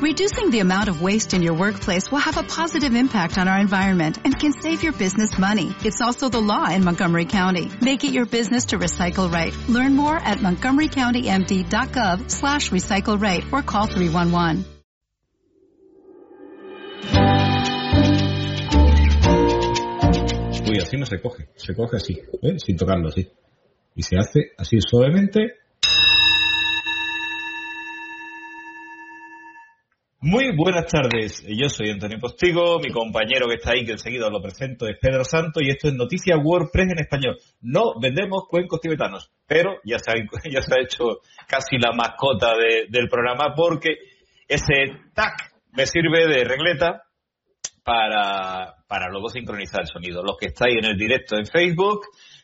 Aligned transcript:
Reducing 0.00 0.50
the 0.50 0.60
amount 0.60 0.88
of 0.88 1.02
waste 1.02 1.34
in 1.34 1.42
your 1.42 1.54
workplace 1.54 2.08
will 2.08 2.20
have 2.20 2.36
a 2.36 2.44
positive 2.44 2.94
impact 2.94 3.36
on 3.36 3.48
our 3.48 3.58
environment 3.58 4.16
and 4.24 4.38
can 4.38 4.52
save 4.52 4.80
your 4.80 4.92
business 4.92 5.36
money. 5.36 5.74
It's 5.84 6.00
also 6.00 6.28
the 6.28 6.40
law 6.40 6.70
in 6.70 6.84
Montgomery 6.84 7.24
County. 7.24 7.68
Make 7.80 8.04
it 8.04 8.12
your 8.12 8.24
business 8.24 8.66
to 8.66 8.78
recycle 8.78 9.28
right. 9.28 9.52
Learn 9.68 9.96
more 9.96 10.16
at 10.16 10.38
montgomerycountymd.gov 10.38 12.30
slash 12.30 12.70
recycle 12.70 13.20
right 13.20 13.42
or 13.52 13.62
call 13.62 13.86
311. 13.86 14.64
Uy, 20.70 20.78
así 20.78 20.96
no 20.96 21.06
se 21.06 21.20
coge. 21.20 21.48
Se 21.56 21.74
coge 21.74 21.96
así, 21.96 22.14
¿eh? 22.42 22.56
sin 22.64 22.76
tocarlo, 22.76 23.08
así. 23.08 23.28
Y 23.96 24.02
se 24.04 24.16
hace 24.16 24.52
así 24.58 24.78
suavemente. 24.80 25.54
Muy 30.20 30.50
buenas 30.56 30.86
tardes. 30.86 31.44
Yo 31.46 31.68
soy 31.68 31.90
Antonio 31.90 32.18
Postigo. 32.18 32.80
Mi 32.80 32.90
compañero 32.90 33.46
que 33.46 33.54
está 33.54 33.70
ahí, 33.70 33.84
que 33.84 33.92
enseguida 33.92 34.28
lo 34.28 34.42
presento, 34.42 34.88
es 34.88 34.98
Pedro 35.00 35.22
Santo. 35.22 35.60
Y 35.60 35.70
esto 35.70 35.86
es 35.86 35.94
Noticias 35.94 36.36
WordPress 36.42 36.88
en 36.90 36.98
español. 36.98 37.36
No 37.60 38.00
vendemos 38.00 38.48
cuencos 38.48 38.80
tibetanos, 38.80 39.30
pero 39.46 39.76
ya 39.84 40.00
se 40.00 40.10
ha, 40.10 40.80
hecho 40.82 41.20
casi 41.46 41.78
la 41.78 41.92
mascota 41.92 42.56
de- 42.56 42.86
del 42.88 43.08
programa 43.08 43.54
porque 43.54 43.90
ese 44.48 44.90
tag 45.14 45.34
me 45.70 45.86
sirve 45.86 46.26
de 46.26 46.42
regleta 46.42 47.04
para, 47.84 48.74
para 48.88 49.08
luego 49.10 49.28
sincronizar 49.28 49.82
el 49.82 49.86
sonido. 49.86 50.24
Los 50.24 50.36
que 50.36 50.46
estáis 50.46 50.78
en 50.78 50.84
el 50.84 50.98
directo 50.98 51.36
en 51.36 51.46
Facebook 51.46 52.00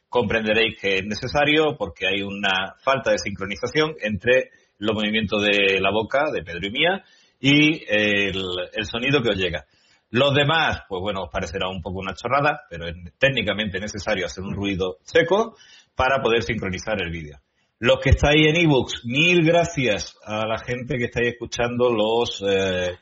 comprenderéis 0.08 0.78
que 0.80 0.98
es 0.98 1.04
necesario 1.04 1.76
porque 1.76 2.06
hay 2.06 2.22
una 2.22 2.76
falta 2.84 3.10
de 3.10 3.18
sincronización 3.18 3.94
entre 4.00 4.50
los 4.78 4.94
movimientos 4.94 5.42
de 5.42 5.80
la 5.80 5.90
boca 5.90 6.30
de 6.32 6.44
Pedro 6.44 6.68
y 6.68 6.70
mía 6.70 7.04
y 7.44 7.84
el, 7.88 8.42
sonido 8.90 9.20
que 9.20 9.28
os 9.28 9.36
llega. 9.36 9.66
Los 10.08 10.34
demás, 10.34 10.84
pues 10.88 11.02
bueno, 11.02 11.24
os 11.24 11.30
parecerá 11.30 11.68
un 11.68 11.82
poco 11.82 11.98
una 11.98 12.14
chorrada, 12.14 12.62
pero 12.70 12.88
es 12.88 12.94
técnicamente 13.18 13.78
necesario 13.78 14.24
hacer 14.24 14.42
un 14.42 14.54
ruido 14.54 14.96
seco 15.02 15.54
para 15.94 16.22
poder 16.22 16.42
sincronizar 16.42 17.02
el 17.02 17.10
vídeo. 17.10 17.38
Los 17.80 17.98
que 18.00 18.10
estáis 18.10 18.46
en 18.46 18.56
ebooks, 18.56 19.04
mil 19.04 19.44
gracias 19.44 20.16
a 20.24 20.46
la 20.46 20.58
gente 20.58 20.96
que 20.96 21.04
estáis 21.04 21.32
escuchando 21.32 21.90
los 21.90 22.42
eh, 22.48 22.96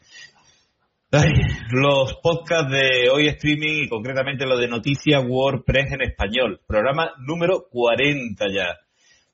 los 1.71 2.15
podcasts 2.15 2.73
de 2.73 3.11
hoy 3.11 3.29
streaming 3.29 3.85
y 3.85 3.89
concretamente 3.89 4.45
lo 4.45 4.57
de 4.57 4.67
Noticias 4.67 5.23
WordPress 5.25 5.93
en 5.93 6.03
español. 6.03 6.61
Programa 6.67 7.13
número 7.19 7.69
40 7.71 8.45
ya. 8.53 8.77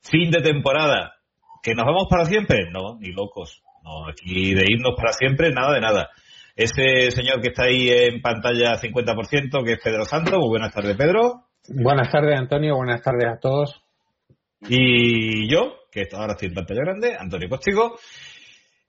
Fin 0.02 0.30
de 0.30 0.42
temporada. 0.42 1.14
¿Que 1.62 1.74
nos 1.74 1.86
vamos 1.86 2.08
para 2.10 2.26
siempre? 2.26 2.70
No, 2.70 2.98
ni 2.98 3.12
locos. 3.12 3.62
No, 3.88 4.06
aquí 4.06 4.54
de 4.54 4.66
irnos 4.68 4.94
para 4.96 5.14
siempre, 5.14 5.50
nada 5.50 5.72
de 5.72 5.80
nada. 5.80 6.10
Ese 6.54 7.10
señor 7.10 7.40
que 7.40 7.48
está 7.48 7.64
ahí 7.64 7.88
en 7.88 8.20
pantalla 8.20 8.78
50%, 8.78 9.64
que 9.64 9.72
es 9.72 9.80
Pedro 9.82 10.04
Santo. 10.04 10.38
Muy 10.38 10.48
buenas 10.48 10.74
tardes, 10.74 10.94
Pedro. 10.94 11.44
Buenas 11.68 12.12
tardes, 12.12 12.38
Antonio. 12.38 12.76
Buenas 12.76 13.00
tardes 13.00 13.24
a 13.24 13.38
todos. 13.40 13.82
Y 14.68 15.50
yo, 15.50 15.76
que 15.90 16.06
ahora 16.12 16.32
estoy 16.32 16.48
en 16.48 16.54
pantalla 16.54 16.82
grande, 16.82 17.16
Antonio 17.18 17.48
Postigo. 17.48 17.98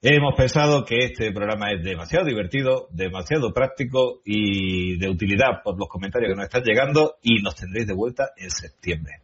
Hemos 0.01 0.35
pensado 0.35 0.83
que 0.83 0.97
este 0.97 1.31
programa 1.31 1.71
es 1.71 1.81
demasiado 1.81 2.25
divertido, 2.25 2.87
demasiado 2.91 3.53
práctico 3.53 4.19
y 4.25 4.97
de 4.97 5.09
utilidad 5.09 5.61
por 5.63 5.79
los 5.79 5.87
comentarios 5.87 6.31
que 6.31 6.35
nos 6.35 6.45
están 6.45 6.63
llegando 6.63 7.15
y 7.21 7.41
nos 7.41 7.55
tendréis 7.55 7.87
de 7.87 7.93
vuelta 7.93 8.31
en 8.35 8.49
septiembre. 8.49 9.21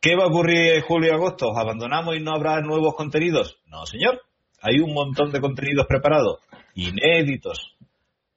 ¿Qué 0.00 0.16
va 0.16 0.24
a 0.24 0.28
ocurrir 0.28 0.76
en 0.76 0.82
julio 0.82 1.10
y 1.10 1.14
agosto? 1.14 1.48
¿Os 1.48 1.58
abandonamos 1.58 2.16
y 2.16 2.20
no 2.20 2.32
habrá 2.32 2.62
nuevos 2.62 2.94
contenidos? 2.94 3.58
No, 3.66 3.84
señor. 3.84 4.22
Hay 4.60 4.80
un 4.80 4.92
montón 4.92 5.30
de 5.32 5.40
contenidos 5.40 5.86
preparados, 5.86 6.40
inéditos, 6.74 7.76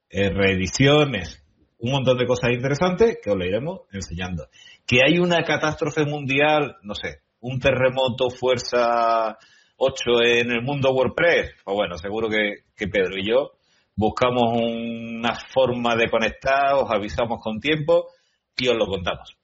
eh, 0.08 0.30
reediciones, 0.30 1.42
un 1.78 1.92
montón 1.92 2.18
de 2.18 2.26
cosas 2.26 2.52
interesantes 2.52 3.18
que 3.22 3.30
os 3.30 3.36
lo 3.36 3.44
iremos 3.44 3.80
enseñando. 3.92 4.48
Que 4.86 5.00
hay 5.04 5.18
una 5.18 5.42
catástrofe 5.42 6.04
mundial, 6.04 6.76
no 6.82 6.94
sé, 6.94 7.20
un 7.40 7.58
terremoto 7.58 8.30
fuerza 8.30 9.36
8 9.76 10.22
en 10.24 10.52
el 10.52 10.62
mundo 10.62 10.92
WordPress, 10.92 11.54
pues 11.64 11.76
bueno, 11.76 11.98
seguro 11.98 12.28
que, 12.28 12.64
que 12.76 12.86
Pedro 12.86 13.18
y 13.18 13.28
yo 13.28 13.52
buscamos 13.96 14.52
una 14.54 15.34
forma 15.52 15.96
de 15.96 16.08
conectar, 16.08 16.74
os 16.74 16.90
avisamos 16.90 17.40
con 17.42 17.60
tiempo 17.60 18.06
y 18.56 18.68
os 18.68 18.76
lo 18.76 18.86
contamos. 18.86 19.36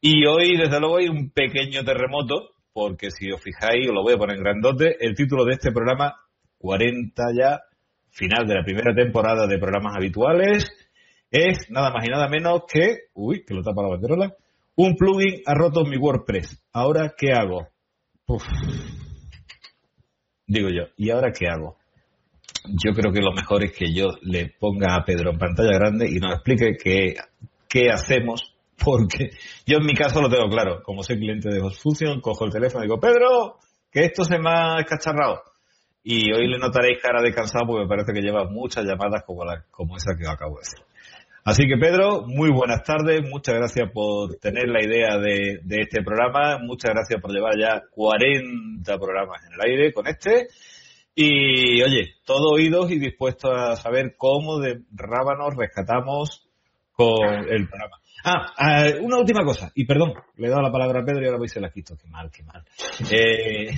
Y 0.00 0.26
hoy, 0.26 0.56
desde 0.56 0.78
luego, 0.80 0.98
hay 0.98 1.08
un 1.08 1.30
pequeño 1.30 1.84
terremoto, 1.84 2.50
porque 2.78 3.10
si 3.10 3.28
os 3.32 3.42
fijáis, 3.42 3.88
os 3.88 3.92
lo 3.92 4.04
voy 4.04 4.14
a 4.14 4.18
poner 4.18 4.36
en 4.36 4.44
grandote, 4.44 4.96
el 5.00 5.16
título 5.16 5.44
de 5.44 5.54
este 5.54 5.72
programa, 5.72 6.14
40 6.58 7.24
ya, 7.36 7.60
final 8.10 8.46
de 8.46 8.54
la 8.54 8.62
primera 8.62 8.94
temporada 8.94 9.48
de 9.48 9.58
programas 9.58 9.96
habituales, 9.96 10.70
es 11.28 11.68
nada 11.70 11.90
más 11.90 12.06
y 12.06 12.08
nada 12.08 12.28
menos 12.28 12.62
que, 12.72 13.08
uy, 13.14 13.44
que 13.44 13.54
lo 13.54 13.64
tapa 13.64 13.82
la 13.82 13.88
banderola, 13.88 14.32
un 14.76 14.94
plugin 14.94 15.42
ha 15.44 15.54
roto 15.54 15.84
mi 15.84 15.96
WordPress. 15.96 16.62
¿Ahora 16.72 17.14
qué 17.18 17.32
hago? 17.32 17.66
Uf. 18.28 18.44
Digo 20.46 20.68
yo, 20.68 20.84
¿y 20.96 21.10
ahora 21.10 21.32
qué 21.32 21.48
hago? 21.48 21.78
Yo 22.64 22.92
creo 22.92 23.12
que 23.12 23.20
lo 23.20 23.32
mejor 23.32 23.64
es 23.64 23.72
que 23.72 23.92
yo 23.92 24.06
le 24.22 24.54
ponga 24.56 24.94
a 24.94 25.04
Pedro 25.04 25.32
en 25.32 25.38
pantalla 25.38 25.76
grande 25.76 26.08
y 26.08 26.20
nos 26.20 26.34
explique 26.34 26.76
qué, 26.80 27.14
qué 27.68 27.90
hacemos, 27.90 28.54
porque 28.84 29.30
yo 29.66 29.78
en 29.78 29.86
mi 29.86 29.94
caso 29.94 30.20
lo 30.20 30.28
tengo 30.28 30.48
claro. 30.48 30.82
Como 30.82 31.02
soy 31.02 31.18
cliente 31.18 31.48
de 31.48 31.60
HostFusion, 31.60 32.20
cojo 32.20 32.44
el 32.44 32.52
teléfono 32.52 32.84
y 32.84 32.86
digo, 32.86 33.00
Pedro, 33.00 33.58
que 33.90 34.04
esto 34.04 34.24
se 34.24 34.38
me 34.38 34.50
ha 34.50 34.80
escacharrado. 34.80 35.42
Y 36.02 36.32
hoy 36.32 36.48
le 36.48 36.58
notaréis 36.58 37.02
cara 37.02 37.20
de 37.20 37.34
cansado 37.34 37.66
porque 37.66 37.82
me 37.82 37.88
parece 37.88 38.12
que 38.12 38.22
lleva 38.22 38.44
muchas 38.44 38.84
llamadas 38.84 39.24
como, 39.26 39.44
la, 39.44 39.64
como 39.70 39.96
esa 39.96 40.16
que 40.16 40.26
acabo 40.26 40.56
de 40.56 40.62
hacer. 40.62 40.84
Así 41.44 41.66
que 41.66 41.78
Pedro, 41.78 42.24
muy 42.26 42.50
buenas 42.50 42.82
tardes, 42.82 43.22
muchas 43.28 43.54
gracias 43.54 43.90
por 43.90 44.36
tener 44.36 44.68
la 44.68 44.84
idea 44.84 45.16
de, 45.18 45.60
de, 45.62 45.80
este 45.80 46.02
programa, 46.02 46.58
muchas 46.58 46.90
gracias 46.92 47.20
por 47.22 47.32
llevar 47.32 47.54
ya 47.58 47.82
40 47.90 48.98
programas 48.98 49.44
en 49.46 49.54
el 49.54 49.60
aire 49.60 49.92
con 49.92 50.06
este. 50.06 50.48
Y 51.14 51.82
oye, 51.82 52.14
todo 52.24 52.50
oídos 52.50 52.90
y 52.92 52.98
dispuestos 52.98 53.50
a 53.52 53.76
saber 53.76 54.14
cómo 54.16 54.58
de 54.60 54.82
rábanos 54.92 55.56
rescatamos 55.56 56.46
con 56.92 57.24
el 57.24 57.66
programa. 57.66 57.96
Ah, 58.24 58.86
eh, 58.86 58.98
una 59.00 59.18
última 59.18 59.44
cosa, 59.44 59.70
y 59.74 59.84
perdón, 59.84 60.14
le 60.36 60.46
he 60.46 60.50
dado 60.50 60.62
la 60.62 60.72
palabra 60.72 61.00
a 61.00 61.04
Pedro 61.04 61.22
y 61.22 61.26
ahora 61.26 61.38
voy 61.38 61.48
se 61.48 61.60
la 61.60 61.70
quito, 61.70 61.96
qué 61.96 62.08
mal, 62.08 62.30
qué 62.30 62.42
mal. 62.42 62.64
Eh, 63.10 63.70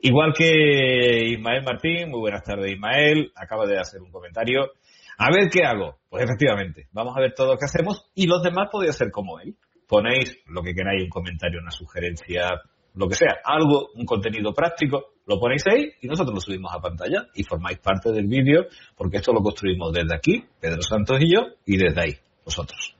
igual 0.00 0.32
que 0.36 1.28
Ismael 1.30 1.64
Martín, 1.64 2.10
muy 2.10 2.20
buenas 2.20 2.42
tardes 2.42 2.72
Ismael, 2.72 3.32
acaba 3.34 3.66
de 3.66 3.78
hacer 3.78 4.00
un 4.02 4.10
comentario. 4.10 4.72
A 5.18 5.30
ver 5.30 5.48
qué 5.50 5.64
hago. 5.64 5.96
Pues 6.10 6.24
efectivamente, 6.24 6.88
vamos 6.92 7.16
a 7.16 7.20
ver 7.20 7.32
todo 7.34 7.52
lo 7.52 7.58
que 7.58 7.64
hacemos 7.64 8.10
y 8.14 8.26
los 8.26 8.42
demás 8.42 8.68
podéis 8.70 8.94
hacer 8.94 9.10
como 9.10 9.40
él. 9.40 9.56
Ponéis 9.88 10.38
lo 10.46 10.62
que 10.62 10.74
queráis, 10.74 11.04
un 11.04 11.08
comentario, 11.08 11.60
una 11.60 11.70
sugerencia, 11.70 12.60
lo 12.94 13.08
que 13.08 13.14
sea, 13.14 13.36
algo, 13.44 13.90
un 13.94 14.04
contenido 14.04 14.52
práctico, 14.52 15.12
lo 15.26 15.38
ponéis 15.38 15.64
ahí 15.68 15.92
y 16.00 16.08
nosotros 16.08 16.34
lo 16.34 16.40
subimos 16.40 16.72
a 16.74 16.80
pantalla 16.80 17.26
y 17.34 17.44
formáis 17.44 17.78
parte 17.78 18.10
del 18.10 18.26
vídeo 18.26 18.66
porque 18.96 19.18
esto 19.18 19.32
lo 19.32 19.40
construimos 19.40 19.92
desde 19.92 20.14
aquí, 20.14 20.44
Pedro 20.60 20.82
Santos 20.82 21.18
y 21.20 21.32
yo, 21.32 21.42
y 21.64 21.76
desde 21.76 22.00
ahí, 22.00 22.16
vosotros. 22.44 22.95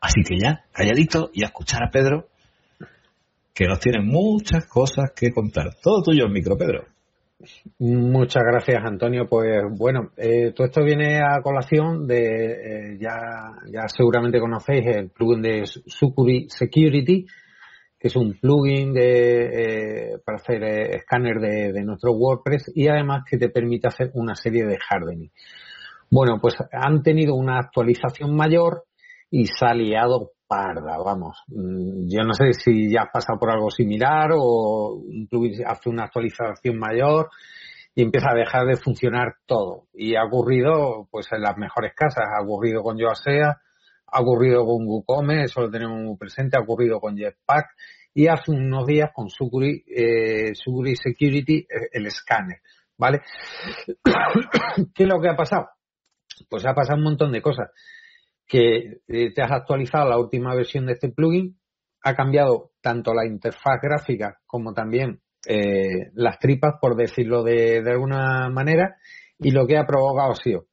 Así 0.00 0.22
que 0.22 0.38
ya, 0.38 0.64
calladito 0.72 1.30
y 1.32 1.42
a 1.42 1.46
escuchar 1.46 1.82
a 1.82 1.90
Pedro, 1.90 2.28
que 3.54 3.66
nos 3.66 3.80
tiene 3.80 4.02
muchas 4.02 4.66
cosas 4.66 5.12
que 5.14 5.32
contar. 5.32 5.74
Todo 5.82 6.02
tuyo 6.02 6.28
micro, 6.28 6.56
Pedro. 6.56 6.84
Muchas 7.78 8.42
gracias, 8.44 8.82
Antonio. 8.84 9.28
Pues 9.28 9.62
bueno, 9.70 10.10
eh, 10.16 10.52
todo 10.54 10.66
esto 10.66 10.82
viene 10.82 11.20
a 11.20 11.40
colación 11.42 12.06
de, 12.06 12.22
eh, 12.22 12.98
ya, 12.98 13.52
ya 13.70 13.88
seguramente 13.88 14.40
conocéis 14.40 14.86
el 14.86 15.10
plugin 15.10 15.42
de 15.42 15.66
Sucuri 15.66 16.48
Security, 16.48 17.26
que 17.98 18.08
es 18.08 18.16
un 18.16 18.38
plugin 18.38 18.94
de, 18.94 20.12
eh, 20.12 20.18
para 20.24 20.36
hacer 20.36 20.62
escáner 20.62 21.38
de, 21.38 21.82
nuestro 21.84 22.12
WordPress 22.12 22.72
y 22.74 22.88
además 22.88 23.24
que 23.28 23.36
te 23.36 23.50
permite 23.50 23.88
hacer 23.88 24.10
una 24.14 24.34
serie 24.34 24.64
de 24.64 24.78
hardening. 24.78 25.30
Bueno, 26.10 26.38
pues 26.40 26.56
han 26.72 27.02
tenido 27.02 27.34
una 27.34 27.58
actualización 27.58 28.34
mayor 28.34 28.84
y 29.30 29.46
se 29.46 29.66
ha 29.66 29.74
liado 29.74 30.32
parda, 30.46 30.98
vamos. 30.98 31.42
Yo 31.48 32.22
no 32.22 32.32
sé 32.32 32.52
si 32.52 32.90
ya 32.90 33.02
has 33.02 33.10
pasado 33.12 33.38
por 33.38 33.50
algo 33.50 33.70
similar 33.70 34.30
o 34.34 35.02
hace 35.66 35.88
una 35.88 36.04
actualización 36.04 36.78
mayor 36.78 37.30
y 37.94 38.02
empieza 38.02 38.30
a 38.30 38.36
dejar 38.36 38.66
de 38.66 38.76
funcionar 38.76 39.36
todo. 39.46 39.86
Y 39.92 40.14
ha 40.16 40.24
ocurrido, 40.24 41.08
pues 41.10 41.26
en 41.32 41.42
las 41.42 41.56
mejores 41.56 41.92
casas, 41.94 42.24
ha 42.38 42.44
ocurrido 42.44 42.82
con 42.82 42.98
Yoasea, 42.98 43.60
ha 44.06 44.20
ocurrido 44.20 44.64
con 44.64 44.86
WooCommerce, 44.86 45.44
eso 45.46 45.62
lo 45.62 45.70
tenemos 45.70 45.98
muy 45.98 46.16
presente, 46.16 46.56
ha 46.56 46.62
ocurrido 46.62 47.00
con 47.00 47.16
Jetpack 47.16 47.66
y 48.14 48.28
hace 48.28 48.52
unos 48.52 48.86
días 48.86 49.10
con 49.12 49.28
Sucuri, 49.28 49.84
eh, 49.88 50.54
Sucuri 50.54 50.94
Security, 50.96 51.66
el 51.92 52.06
escáner, 52.06 52.60
¿vale? 52.96 53.20
¿Qué 54.94 55.02
es 55.02 55.08
lo 55.08 55.20
que 55.20 55.28
ha 55.28 55.36
pasado? 55.36 55.68
Pues 56.48 56.64
ha 56.66 56.74
pasado 56.74 56.98
un 56.98 57.04
montón 57.04 57.32
de 57.32 57.42
cosas 57.42 57.70
que 58.46 59.00
te 59.08 59.42
has 59.42 59.50
actualizado 59.50 60.08
la 60.08 60.18
última 60.18 60.54
versión 60.54 60.86
de 60.86 60.92
este 60.92 61.10
plugin, 61.10 61.58
ha 62.02 62.14
cambiado 62.14 62.70
tanto 62.80 63.12
la 63.12 63.26
interfaz 63.26 63.80
gráfica 63.82 64.38
como 64.46 64.72
también 64.72 65.20
eh, 65.48 66.10
las 66.14 66.38
tripas, 66.38 66.74
por 66.80 66.96
decirlo 66.96 67.42
de, 67.42 67.82
de, 67.82 67.90
alguna 67.90 68.48
manera, 68.48 68.96
Y 69.38 69.50
lo 69.50 69.66
que 69.66 69.76
ha 69.76 69.86
provocado 69.86 70.32
ha 70.32 70.36
sido 70.36 70.66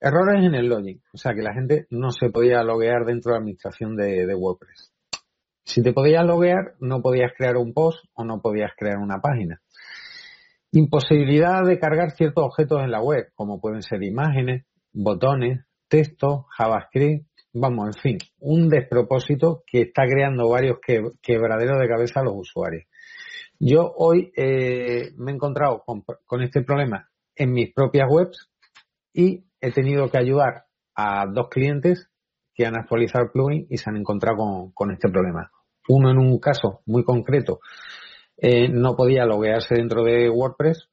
errores 0.00 0.44
en 0.44 0.54
el 0.54 0.68
login, 0.68 1.02
o 1.12 1.16
sea 1.16 1.32
que 1.32 1.42
la 1.42 1.54
gente 1.54 1.86
no 1.90 2.10
se 2.10 2.28
podía 2.30 2.62
loguear 2.62 3.04
dentro 3.04 3.30
de 3.30 3.34
la 3.34 3.40
administración 3.40 3.96
de, 3.96 4.26
de 4.26 4.34
WordPress. 4.34 4.92
Si 5.64 5.82
te 5.82 5.92
podías 5.92 6.24
loguear, 6.24 6.74
no 6.80 7.00
podías 7.00 7.32
crear 7.36 7.56
un 7.56 7.72
post 7.72 8.04
o 8.14 8.24
no 8.24 8.40
podías 8.40 8.72
crear 8.76 8.98
una 8.98 9.20
página. 9.20 9.60
Imposibilidad 10.72 11.62
de 11.64 11.78
cargar 11.78 12.10
ciertos 12.12 12.44
objetos 12.44 12.80
en 12.82 12.90
la 12.90 13.00
web, 13.00 13.30
como 13.34 13.60
pueden 13.60 13.82
ser 13.82 14.02
imágenes, 14.02 14.64
botones, 14.92 15.60
texto, 15.92 16.46
JavaScript, 16.56 17.26
vamos, 17.52 17.94
en 17.94 18.00
fin, 18.00 18.18
un 18.38 18.70
despropósito 18.70 19.62
que 19.66 19.82
está 19.82 20.04
creando 20.06 20.48
varios 20.48 20.78
quebraderos 21.20 21.78
de 21.78 21.86
cabeza 21.86 22.20
a 22.20 22.24
los 22.24 22.32
usuarios. 22.34 22.84
Yo 23.60 23.92
hoy 23.94 24.32
eh, 24.34 25.10
me 25.18 25.32
he 25.32 25.34
encontrado 25.34 25.84
con, 25.84 26.42
este 26.42 26.62
problema 26.62 27.10
en 27.36 27.52
mis 27.52 27.74
propias 27.74 28.08
webs 28.10 28.48
y 29.12 29.44
he 29.60 29.70
tenido 29.70 30.10
que 30.10 30.16
ayudar 30.16 30.64
a 30.94 31.26
dos 31.26 31.48
clientes 31.50 32.08
que 32.54 32.64
han 32.64 32.74
actualizado 32.74 33.26
el 33.26 33.30
plugin 33.30 33.66
y 33.68 33.76
se 33.76 33.90
han 33.90 33.98
encontrado 33.98 34.72
con, 34.72 34.92
este 34.92 35.10
problema. 35.10 35.50
Uno 35.88 36.10
en 36.10 36.16
un 36.16 36.38
caso 36.38 36.80
muy 36.86 37.04
concreto 37.04 37.60
eh, 38.38 38.70
no 38.70 38.96
podía 38.96 39.26
loguearse 39.26 39.74
dentro 39.74 40.04
de 40.04 40.30
WordPress 40.30 40.88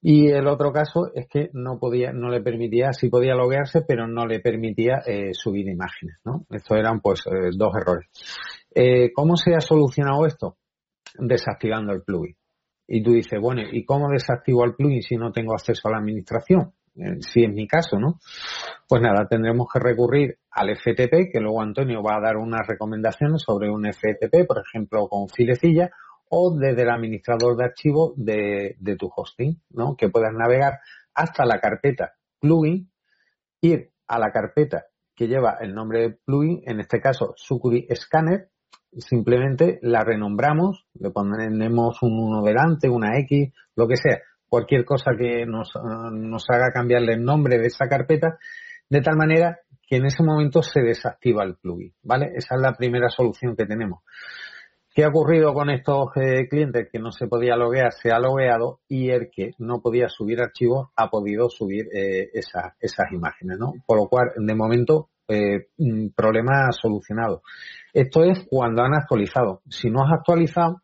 y 0.00 0.28
el 0.28 0.46
otro 0.46 0.72
caso 0.72 1.10
es 1.14 1.26
que 1.28 1.50
no 1.52 1.78
podía, 1.78 2.12
no 2.12 2.28
le 2.28 2.40
permitía, 2.40 2.92
sí 2.92 3.08
podía 3.08 3.34
loguearse, 3.34 3.82
pero 3.82 4.06
no 4.06 4.26
le 4.26 4.40
permitía 4.40 5.02
eh, 5.06 5.30
subir 5.32 5.68
imágenes, 5.68 6.16
¿no? 6.24 6.44
Estos 6.50 6.78
eran 6.78 7.00
pues 7.00 7.26
eh, 7.26 7.50
dos 7.56 7.74
errores. 7.74 8.08
Eh, 8.74 9.12
¿Cómo 9.12 9.36
se 9.36 9.54
ha 9.54 9.60
solucionado 9.60 10.26
esto? 10.26 10.58
Desactivando 11.18 11.92
el 11.92 12.02
plugin. 12.02 12.36
Y 12.86 13.02
tú 13.02 13.12
dices, 13.12 13.40
bueno, 13.40 13.62
¿y 13.70 13.84
cómo 13.84 14.08
desactivo 14.08 14.64
el 14.64 14.74
plugin 14.74 15.02
si 15.02 15.16
no 15.16 15.32
tengo 15.32 15.54
acceso 15.54 15.88
a 15.88 15.92
la 15.92 15.98
administración? 15.98 16.72
si 17.20 17.44
es 17.44 17.52
mi 17.52 17.66
caso, 17.66 17.98
¿no? 17.98 18.18
Pues 18.88 19.02
nada, 19.02 19.26
tendremos 19.28 19.66
que 19.70 19.78
recurrir 19.78 20.38
al 20.50 20.74
FTP, 20.74 21.30
que 21.30 21.40
luego 21.40 21.60
Antonio 21.60 22.02
va 22.02 22.16
a 22.16 22.22
dar 22.22 22.36
unas 22.36 22.66
recomendaciones 22.66 23.42
sobre 23.42 23.70
un 23.70 23.84
FTP, 23.84 24.46
por 24.46 24.62
ejemplo, 24.66 25.06
con 25.08 25.28
filecilla, 25.28 25.90
o 26.28 26.56
desde 26.56 26.82
el 26.82 26.90
administrador 26.90 27.56
de 27.56 27.64
archivos 27.64 28.12
de, 28.16 28.76
tu 28.98 29.10
hosting, 29.14 29.60
¿no? 29.70 29.96
Que 29.96 30.08
puedas 30.08 30.32
navegar 30.32 30.80
hasta 31.14 31.44
la 31.44 31.60
carpeta 31.60 32.14
plugin, 32.40 32.90
ir 33.60 33.90
a 34.06 34.18
la 34.18 34.30
carpeta 34.30 34.86
que 35.14 35.28
lleva 35.28 35.58
el 35.60 35.74
nombre 35.74 36.00
de 36.00 36.18
plugin, 36.24 36.62
en 36.66 36.80
este 36.80 37.00
caso 37.00 37.32
Sucuri 37.36 37.86
Scanner, 37.94 38.50
simplemente 38.98 39.78
la 39.82 40.04
renombramos, 40.04 40.86
le 40.94 41.10
ponemos 41.10 42.02
un 42.02 42.18
1 42.18 42.42
delante, 42.42 42.88
una 42.88 43.18
X, 43.20 43.52
lo 43.74 43.88
que 43.88 43.96
sea, 43.96 44.20
cualquier 44.48 44.84
cosa 44.84 45.12
que 45.18 45.46
nos, 45.46 45.72
nos 46.12 46.44
haga 46.50 46.70
cambiarle 46.72 47.14
el 47.14 47.24
nombre 47.24 47.58
de 47.58 47.66
esa 47.66 47.88
carpeta, 47.88 48.38
de 48.88 49.00
tal 49.00 49.16
manera 49.16 49.60
que 49.86 49.96
en 49.96 50.06
ese 50.06 50.22
momento 50.22 50.62
se 50.62 50.80
desactiva 50.80 51.44
el 51.44 51.56
plugin, 51.56 51.94
¿vale? 52.02 52.32
Esa 52.34 52.56
es 52.56 52.60
la 52.60 52.74
primera 52.74 53.08
solución 53.08 53.56
que 53.56 53.66
tenemos. 53.66 54.02
¿Qué 54.96 55.04
ha 55.04 55.08
ocurrido 55.08 55.52
con 55.52 55.68
estos 55.68 56.08
eh, 56.16 56.48
clientes 56.48 56.88
que 56.90 56.98
no 56.98 57.12
se 57.12 57.26
podía 57.26 57.54
loguear? 57.54 57.92
Se 57.92 58.10
ha 58.10 58.18
logueado 58.18 58.80
y 58.88 59.10
el 59.10 59.28
que 59.30 59.50
no 59.58 59.82
podía 59.82 60.08
subir 60.08 60.40
archivos 60.40 60.88
ha 60.96 61.10
podido 61.10 61.50
subir 61.50 61.84
eh, 61.94 62.30
esas 62.32 63.12
imágenes, 63.12 63.58
¿no? 63.58 63.74
Por 63.86 63.98
lo 63.98 64.08
cual, 64.08 64.28
de 64.34 64.54
momento, 64.54 65.10
eh, 65.28 65.66
problema 66.16 66.72
solucionado. 66.72 67.42
Esto 67.92 68.24
es 68.24 68.46
cuando 68.48 68.84
han 68.84 68.94
actualizado. 68.94 69.60
Si 69.68 69.90
no 69.90 70.02
has 70.02 70.14
actualizado, 70.14 70.80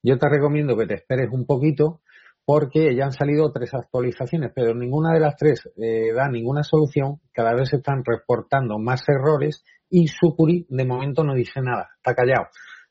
yo 0.00 0.16
te 0.16 0.28
recomiendo 0.28 0.76
que 0.76 0.86
te 0.86 0.94
esperes 0.94 1.30
un 1.32 1.44
poquito 1.44 2.02
porque 2.44 2.94
ya 2.94 3.06
han 3.06 3.12
salido 3.12 3.50
tres 3.50 3.74
actualizaciones, 3.74 4.52
pero 4.54 4.76
ninguna 4.76 5.12
de 5.12 5.20
las 5.20 5.34
tres 5.34 5.68
da 6.14 6.28
ninguna 6.28 6.62
solución. 6.62 7.18
Cada 7.32 7.54
vez 7.54 7.70
se 7.70 7.78
están 7.78 8.04
reportando 8.04 8.78
más 8.78 9.02
errores 9.08 9.64
y 9.88 10.06
Sucuri 10.06 10.66
de 10.68 10.84
momento 10.84 11.24
no 11.24 11.34
dice 11.34 11.60
nada, 11.60 11.90
está 11.96 12.14
callado 12.14 12.46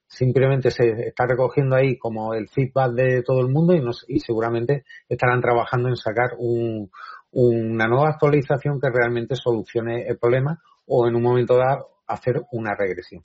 simplemente 0.09 0.71
se 0.71 0.89
está 1.07 1.25
recogiendo 1.27 1.75
ahí 1.75 1.97
como 1.97 2.33
el 2.33 2.49
feedback 2.49 2.91
de 2.93 3.21
todo 3.21 3.41
el 3.41 3.49
mundo 3.49 3.73
y, 3.73 3.79
nos, 3.79 4.03
y 4.07 4.19
seguramente 4.19 4.83
estarán 5.07 5.39
trabajando 5.39 5.87
en 5.87 5.95
sacar 5.95 6.31
un, 6.39 6.89
una 7.31 7.87
nueva 7.87 8.09
actualización 8.09 8.81
que 8.81 8.89
realmente 8.89 9.35
solucione 9.35 10.07
el 10.07 10.17
problema 10.17 10.59
o 10.87 11.07
en 11.07 11.15
un 11.15 11.21
momento 11.21 11.57
dado 11.57 11.89
hacer 12.07 12.41
una 12.51 12.75
regresión. 12.75 13.21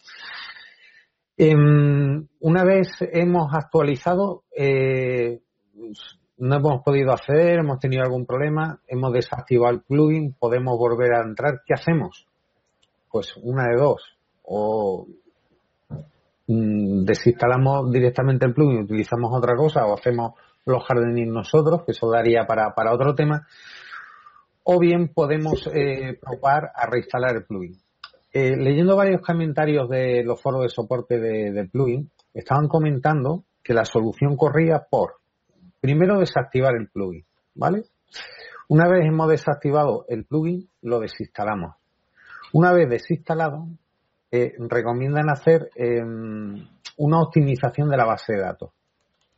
Em, 1.36 2.28
una 2.40 2.64
vez 2.64 2.88
hemos 3.00 3.52
actualizado, 3.54 4.44
eh, 4.56 5.40
no 6.36 6.56
hemos 6.56 6.82
podido 6.84 7.12
acceder, 7.12 7.60
hemos 7.60 7.80
tenido 7.80 8.02
algún 8.02 8.26
problema, 8.26 8.80
hemos 8.86 9.12
desactivado 9.12 9.72
el 9.72 9.80
plugin, 9.80 10.34
podemos 10.34 10.76
volver 10.78 11.14
a 11.14 11.22
entrar. 11.22 11.62
¿Qué 11.66 11.72
hacemos? 11.72 12.28
Pues 13.10 13.34
una 13.42 13.68
de 13.68 13.76
dos. 13.76 14.02
O 14.42 15.06
Mm, 16.46 17.04
desinstalamos 17.04 17.90
directamente 17.90 18.44
el 18.44 18.52
plugin 18.52 18.80
y 18.80 18.82
utilizamos 18.82 19.30
otra 19.32 19.56
cosa 19.56 19.86
o 19.86 19.94
hacemos 19.94 20.32
los 20.66 20.84
jardines 20.84 21.28
nosotros, 21.28 21.82
que 21.84 21.92
eso 21.92 22.10
daría 22.10 22.46
para, 22.46 22.74
para 22.74 22.92
otro 22.92 23.14
tema, 23.14 23.46
o 24.64 24.78
bien 24.78 25.08
podemos 25.08 25.66
eh, 25.72 26.18
probar 26.20 26.70
a 26.74 26.86
reinstalar 26.86 27.36
el 27.36 27.44
plugin. 27.44 27.76
Eh, 28.32 28.56
leyendo 28.56 28.96
varios 28.96 29.22
comentarios 29.22 29.88
de 29.88 30.22
los 30.24 30.40
foros 30.40 30.62
de 30.62 30.68
soporte 30.68 31.18
de, 31.18 31.52
del 31.52 31.70
plugin, 31.70 32.10
estaban 32.32 32.68
comentando 32.68 33.44
que 33.62 33.74
la 33.74 33.84
solución 33.84 34.36
corría 34.36 34.86
por, 34.90 35.16
primero, 35.80 36.18
desactivar 36.18 36.74
el 36.76 36.88
plugin, 36.88 37.24
¿vale? 37.54 37.84
Una 38.68 38.88
vez 38.88 39.06
hemos 39.06 39.28
desactivado 39.28 40.04
el 40.08 40.24
plugin, 40.24 40.68
lo 40.82 40.98
desinstalamos. 40.98 41.76
Una 42.52 42.72
vez 42.72 42.88
desinstalado, 42.88 43.68
recomiendan 44.58 45.30
hacer 45.30 45.70
em, 45.74 46.66
una 46.96 47.20
optimización 47.20 47.88
de 47.88 47.96
la 47.96 48.04
base 48.04 48.34
de 48.34 48.40
datos. 48.40 48.70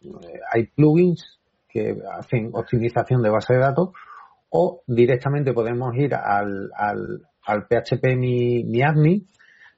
Eh, 0.02 0.40
hay 0.52 0.66
plugins 0.66 1.38
que 1.68 1.96
hacen 2.12 2.50
optimización 2.52 3.22
de 3.22 3.30
base 3.30 3.54
de 3.54 3.60
datos 3.60 3.90
o 4.50 4.82
directamente 4.86 5.52
podemos 5.52 5.94
ir 5.96 6.14
al, 6.14 6.70
al, 6.74 7.66
PHP 7.66 8.16
mi, 8.16 8.82
admin, 8.82 9.26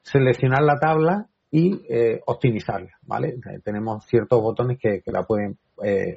seleccionar 0.02 0.62
la 0.62 0.78
tabla 0.78 1.26
y 1.50 1.80
eh, 1.88 2.20
optimizarla, 2.26 2.90
¿vale? 3.02 3.28
Eh, 3.28 3.60
tenemos 3.64 4.04
ciertos 4.06 4.40
botones 4.40 4.78
que, 4.78 5.02
la 5.06 5.24
pueden 5.24 5.58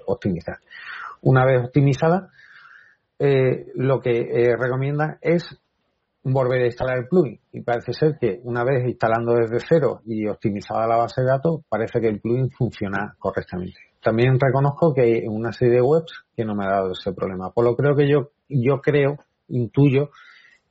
optimizar. 0.07 0.57
Una 1.21 1.45
vez 1.45 1.63
optimizada, 1.63 2.29
lo 3.19 4.01
que 4.01 4.55
recomienda 4.57 5.19
es 5.21 5.61
volver 6.23 6.61
a 6.61 6.65
instalar 6.65 6.99
el 6.99 7.07
plugin. 7.07 7.39
Y 7.51 7.61
parece 7.61 7.93
ser 7.93 8.17
que 8.19 8.39
una 8.43 8.63
vez 8.63 8.85
instalando 8.85 9.33
desde 9.33 9.59
cero 9.59 10.01
y 10.05 10.27
optimizada 10.27 10.87
la 10.87 10.97
base 10.97 11.21
de 11.21 11.27
datos, 11.27 11.61
parece 11.67 11.99
que 11.99 12.07
el 12.07 12.19
plugin 12.19 12.51
funciona 12.51 13.15
correctamente. 13.17 13.77
También 14.01 14.39
reconozco 14.39 14.93
que 14.93 15.01
hay 15.01 15.27
una 15.27 15.51
serie 15.51 15.75
de 15.75 15.81
webs 15.81 16.25
que 16.35 16.43
no 16.43 16.55
me 16.55 16.65
ha 16.65 16.71
dado 16.71 16.91
ese 16.91 17.13
problema. 17.13 17.51
Por 17.51 17.65
lo 17.65 17.75
creo 17.75 17.95
que 17.95 18.09
yo, 18.09 18.31
yo 18.49 18.81
creo, 18.81 19.17
intuyo, 19.49 20.09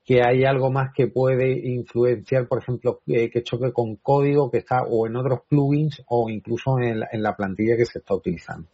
que 0.04 0.22
hay 0.26 0.44
algo 0.44 0.72
más 0.72 0.92
que 0.92 1.06
puede 1.06 1.52
influenciar, 1.68 2.48
por 2.48 2.58
ejemplo, 2.58 3.00
que 3.06 3.42
choque 3.44 3.72
con 3.72 3.94
código 3.96 4.50
que 4.50 4.58
está 4.58 4.82
o 4.82 5.06
en 5.06 5.14
otros 5.14 5.42
plugins 5.48 6.02
o 6.08 6.28
incluso 6.28 6.80
en 6.80 7.22
la, 7.22 7.36
plantilla 7.36 7.76
que 7.76 7.86
se 7.86 8.00
está 8.00 8.14
utilizando. 8.14 8.68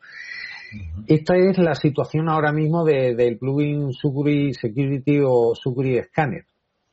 Esta 1.06 1.36
es 1.36 1.58
la 1.58 1.74
situación 1.74 2.30
ahora 2.30 2.52
mismo 2.52 2.84
del 2.84 3.36
plugin 3.38 3.92
Sucuri 3.92 4.54
Security 4.54 5.20
o 5.22 5.54
Sucuri 5.54 6.02
Scanner. 6.04 6.46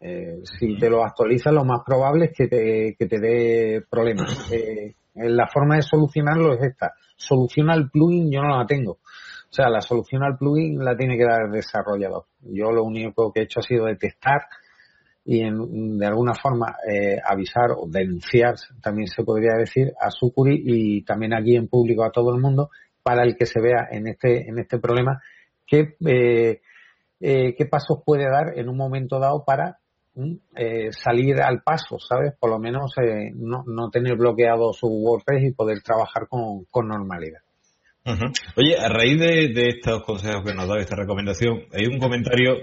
Eh, 0.05 0.41
si 0.43 0.77
te 0.77 0.89
lo 0.89 1.01
actualizas, 1.01 1.53
lo 1.53 1.63
más 1.63 1.79
probable 1.85 2.25
es 2.25 2.33
que 2.35 2.47
te, 2.47 2.95
que 2.99 3.05
te 3.05 3.19
dé 3.19 3.83
problemas. 3.89 4.51
Eh, 5.15 5.29
la 5.29 5.47
forma 5.47 5.75
de 5.75 5.83
solucionarlo 5.83 6.55
es 6.55 6.63
esta. 6.63 6.93
Soluciona 7.15 7.75
el 7.75 7.91
plugin, 7.91 8.31
yo 8.31 8.41
no 8.41 8.57
la 8.57 8.65
tengo. 8.65 8.93
O 8.93 9.53
sea, 9.53 9.69
la 9.69 9.79
solución 9.79 10.23
al 10.23 10.39
plugin 10.39 10.83
la 10.83 10.97
tiene 10.97 11.15
que 11.17 11.23
dar 11.23 11.43
el 11.45 11.51
desarrollador. 11.51 12.25
Yo 12.41 12.71
lo 12.71 12.83
único 12.83 13.31
que 13.31 13.41
he 13.41 13.43
hecho 13.43 13.59
ha 13.59 13.63
sido 13.63 13.85
detectar 13.85 14.47
y 15.23 15.43
de 15.43 16.05
alguna 16.07 16.33
forma 16.33 16.77
eh, 16.91 17.19
avisar 17.23 17.73
o 17.77 17.87
denunciar, 17.87 18.55
también 18.81 19.07
se 19.07 19.23
podría 19.23 19.53
decir, 19.53 19.93
a 20.01 20.09
Sucuri 20.09 20.63
y 20.65 21.03
también 21.03 21.35
aquí 21.35 21.55
en 21.55 21.67
público 21.67 22.03
a 22.03 22.11
todo 22.11 22.33
el 22.33 22.41
mundo 22.41 22.71
para 23.03 23.21
el 23.21 23.37
que 23.37 23.45
se 23.45 23.61
vea 23.61 23.89
en 23.91 24.07
este, 24.07 24.49
en 24.49 24.57
este 24.57 24.79
problema 24.79 25.21
qué, 25.67 25.95
qué 27.19 27.65
pasos 27.69 27.99
puede 28.03 28.27
dar 28.31 28.57
en 28.57 28.67
un 28.67 28.77
momento 28.77 29.19
dado 29.19 29.45
para 29.45 29.77
eh, 30.55 30.91
salir 30.91 31.41
al 31.41 31.61
paso, 31.63 31.97
¿sabes? 31.99 32.33
Por 32.39 32.51
lo 32.51 32.59
menos 32.59 32.93
eh, 32.97 33.31
no, 33.33 33.63
no, 33.65 33.89
tener 33.89 34.15
bloqueado 34.15 34.73
su 34.73 34.87
WordPress 34.87 35.43
y 35.43 35.53
poder 35.53 35.81
trabajar 35.81 36.27
con, 36.27 36.65
con 36.65 36.87
normalidad. 36.87 37.41
Oye, 38.57 38.77
a 38.77 38.89
raíz 38.89 39.17
de, 39.17 39.67
estos 39.69 40.03
consejos 40.03 40.43
que 40.45 40.53
nos 40.53 40.67
da 40.67 40.77
esta 40.79 40.95
recomendación, 40.95 41.63
hay 41.71 41.85
un 41.87 41.99
comentario, 41.99 42.57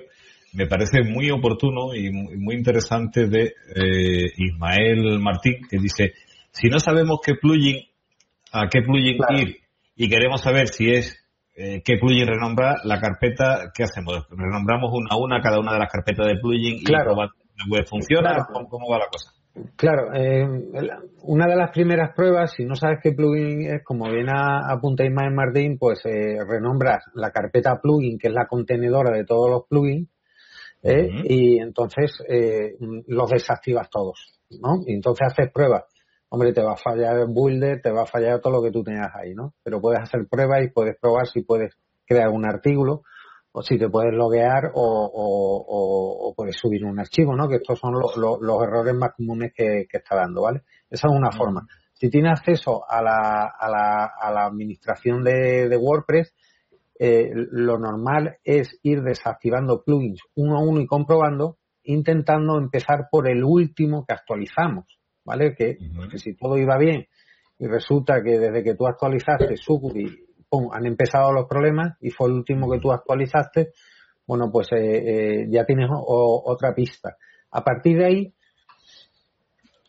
me 0.52 0.66
parece 0.66 1.02
muy 1.02 1.30
oportuno 1.30 1.94
y 1.94 2.10
muy, 2.10 2.54
interesante 2.54 3.26
de 3.26 3.54
eh, 3.74 4.32
Ismael 4.36 5.18
Martín, 5.18 5.66
que 5.68 5.78
dice, 5.78 6.12
si 6.52 6.68
no 6.68 6.78
sabemos 6.78 7.20
qué 7.24 7.34
plugin, 7.34 7.86
a 8.52 8.68
qué 8.68 8.82
plugin 8.82 9.16
ir 9.38 9.60
y 9.96 10.08
queremos 10.10 10.42
saber 10.42 10.68
si 10.68 10.92
es 10.92 11.16
eh, 11.56 11.82
qué 11.84 11.96
plugin 11.96 12.26
renombrar, 12.26 12.76
la 12.84 13.00
carpeta, 13.00 13.70
¿qué 13.74 13.84
hacemos? 13.84 14.26
¿Renombramos 14.30 14.90
una 14.92 15.08
a 15.10 15.16
una 15.16 15.40
cada 15.40 15.58
una 15.58 15.72
de 15.72 15.78
las 15.78 15.90
carpetas 15.90 16.26
de 16.26 16.36
plugin 16.36 16.76
y 16.76 16.84
claro. 16.84 17.14
La 17.60 17.70
web 17.70 17.86
funciona? 17.86 18.46
¿Cómo, 18.52 18.88
va 18.90 18.98
la 18.98 19.06
cosa? 19.06 19.32
Claro, 19.76 20.14
eh, 20.14 20.46
una 21.22 21.46
de 21.46 21.56
las 21.56 21.70
primeras 21.72 22.14
pruebas, 22.14 22.52
si 22.52 22.64
no 22.64 22.76
sabes 22.76 22.98
qué 23.02 23.12
plugin 23.12 23.62
es, 23.62 23.84
como 23.84 24.10
bien 24.10 24.28
apunta 24.30 25.04
Ismael 25.04 25.34
Martín, 25.34 25.76
pues 25.78 26.00
eh, 26.04 26.38
renombras 26.46 27.04
la 27.14 27.30
carpeta 27.30 27.80
plugin, 27.80 28.18
que 28.18 28.28
es 28.28 28.34
la 28.34 28.46
contenedora 28.46 29.10
de 29.10 29.24
todos 29.24 29.50
los 29.50 29.66
plugins, 29.68 30.08
¿eh? 30.82 31.08
y 31.24 31.58
entonces 31.58 32.22
eh, 32.28 32.76
los 33.06 33.30
desactivas 33.30 33.90
todos, 33.90 34.40
¿no? 34.50 34.82
Y 34.86 34.94
entonces 34.94 35.26
haces 35.26 35.50
pruebas. 35.52 35.84
Hombre, 36.28 36.52
te 36.52 36.62
va 36.62 36.74
a 36.74 36.76
fallar 36.76 37.18
el 37.18 37.26
builder, 37.26 37.82
te 37.82 37.90
va 37.90 38.02
a 38.02 38.06
fallar 38.06 38.40
todo 38.40 38.52
lo 38.52 38.62
que 38.62 38.70
tú 38.70 38.84
tengas 38.84 39.10
ahí, 39.16 39.34
¿no? 39.34 39.54
Pero 39.64 39.80
puedes 39.80 40.00
hacer 40.00 40.28
pruebas 40.30 40.62
y 40.64 40.68
puedes 40.68 40.96
probar 40.98 41.26
si 41.26 41.42
puedes 41.42 41.74
crear 42.06 42.28
un 42.28 42.46
artículo 42.46 43.02
o 43.52 43.62
si 43.62 43.78
te 43.78 43.88
puedes 43.88 44.14
loguear 44.14 44.70
o, 44.74 46.32
puedes 46.36 46.56
subir 46.56 46.84
un 46.84 46.98
archivo, 46.98 47.34
¿no? 47.36 47.48
Que 47.48 47.56
estos 47.56 47.78
son 47.78 47.94
los 47.94 48.62
errores 48.62 48.94
más 48.94 49.12
comunes 49.16 49.52
que, 49.54 49.86
está 49.90 50.16
dando, 50.16 50.42
¿vale? 50.42 50.62
Esa 50.88 51.08
es 51.08 51.14
una 51.14 51.32
forma. 51.32 51.66
Si 51.92 52.08
tienes 52.08 52.38
acceso 52.38 52.82
a 52.88 53.02
la, 53.02 53.52
a 53.58 53.68
la, 53.68 54.10
a 54.18 54.32
la 54.32 54.46
administración 54.46 55.22
de, 55.22 55.68
de 55.68 55.76
WordPress, 55.76 56.32
eh, 57.02 57.30
lo 57.34 57.78
normal 57.78 58.36
es 58.44 58.78
ir 58.82 59.00
desactivando 59.00 59.82
plugins 59.82 60.20
uno 60.34 60.58
a 60.58 60.62
uno 60.62 60.82
y 60.82 60.86
comprobando, 60.86 61.56
intentando 61.82 62.58
empezar 62.58 63.08
por 63.10 63.26
el 63.26 63.42
último 63.42 64.04
que 64.06 64.12
actualizamos, 64.12 64.98
¿vale? 65.24 65.54
Que, 65.54 65.78
si 66.16 66.36
todo 66.36 66.58
iba 66.58 66.76
bien 66.76 67.06
y 67.58 67.66
resulta 67.66 68.22
que 68.22 68.38
desde 68.38 68.62
que 68.62 68.74
tú 68.74 68.86
actualizaste 68.86 69.56
Sucuri, 69.56 70.26
han 70.72 70.86
empezado 70.86 71.32
los 71.32 71.46
problemas 71.46 71.96
y 72.00 72.10
fue 72.10 72.28
el 72.28 72.34
último 72.34 72.70
que 72.70 72.78
tú 72.78 72.92
actualizaste, 72.92 73.72
bueno, 74.26 74.50
pues 74.52 74.68
eh, 74.72 74.78
eh, 74.78 75.46
ya 75.50 75.64
tienes 75.64 75.88
otra 75.90 76.74
pista. 76.74 77.16
A 77.50 77.62
partir 77.64 77.98
de 77.98 78.06
ahí, 78.06 78.34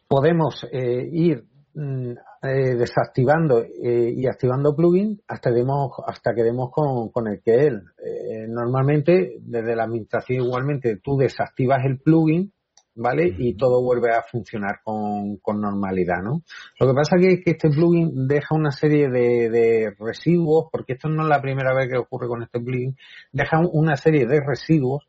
podemos 0.08 0.68
ir 0.72 1.46
Mm, 1.74 2.12
eh, 2.44 2.75
desactivando 2.75 3.63
eh, 3.63 4.13
y 4.13 4.27
activando 4.27 4.75
plugin 4.75 5.22
hasta, 5.25 5.51
demos, 5.51 5.91
hasta 6.06 6.34
que 6.34 6.44
demos 6.44 6.70
con, 6.70 7.10
con 7.10 7.30
el 7.30 7.41
que 7.41 7.68
él. 7.68 7.84
Eh, 8.03 8.46
normalmente, 8.50 9.38
desde 9.39 9.75
la 9.75 9.84
administración 9.86 10.44
igualmente, 10.44 10.98
tú 10.98 11.15
desactivas 11.15 11.86
el 11.86 12.00
plugin, 12.00 12.51
¿vale? 12.95 13.33
Y 13.38 13.55
todo 13.55 13.81
vuelve 13.81 14.12
a 14.12 14.24
funcionar 14.24 14.81
con, 14.83 15.38
con 15.38 15.62
normalidad, 15.62 16.21
¿no? 16.24 16.43
Lo 16.79 16.88
que 16.88 16.93
pasa 16.93 17.15
es 17.17 17.43
que 17.43 17.51
este 17.51 17.69
plugin 17.69 18.27
deja 18.27 18.55
una 18.55 18.71
serie 18.71 19.10
de, 19.10 19.50
de, 19.50 19.95
residuos, 20.00 20.65
porque 20.71 20.93
esto 20.93 21.10
no 21.10 21.24
es 21.24 21.29
la 21.29 21.41
primera 21.41 21.74
vez 21.74 21.89
que 21.89 21.98
ocurre 21.98 22.27
con 22.27 22.43
este 22.43 22.60
plugin, 22.60 22.95
deja 23.31 23.60
una 23.71 23.95
serie 23.95 24.25
de 24.25 24.39
residuos 24.45 25.07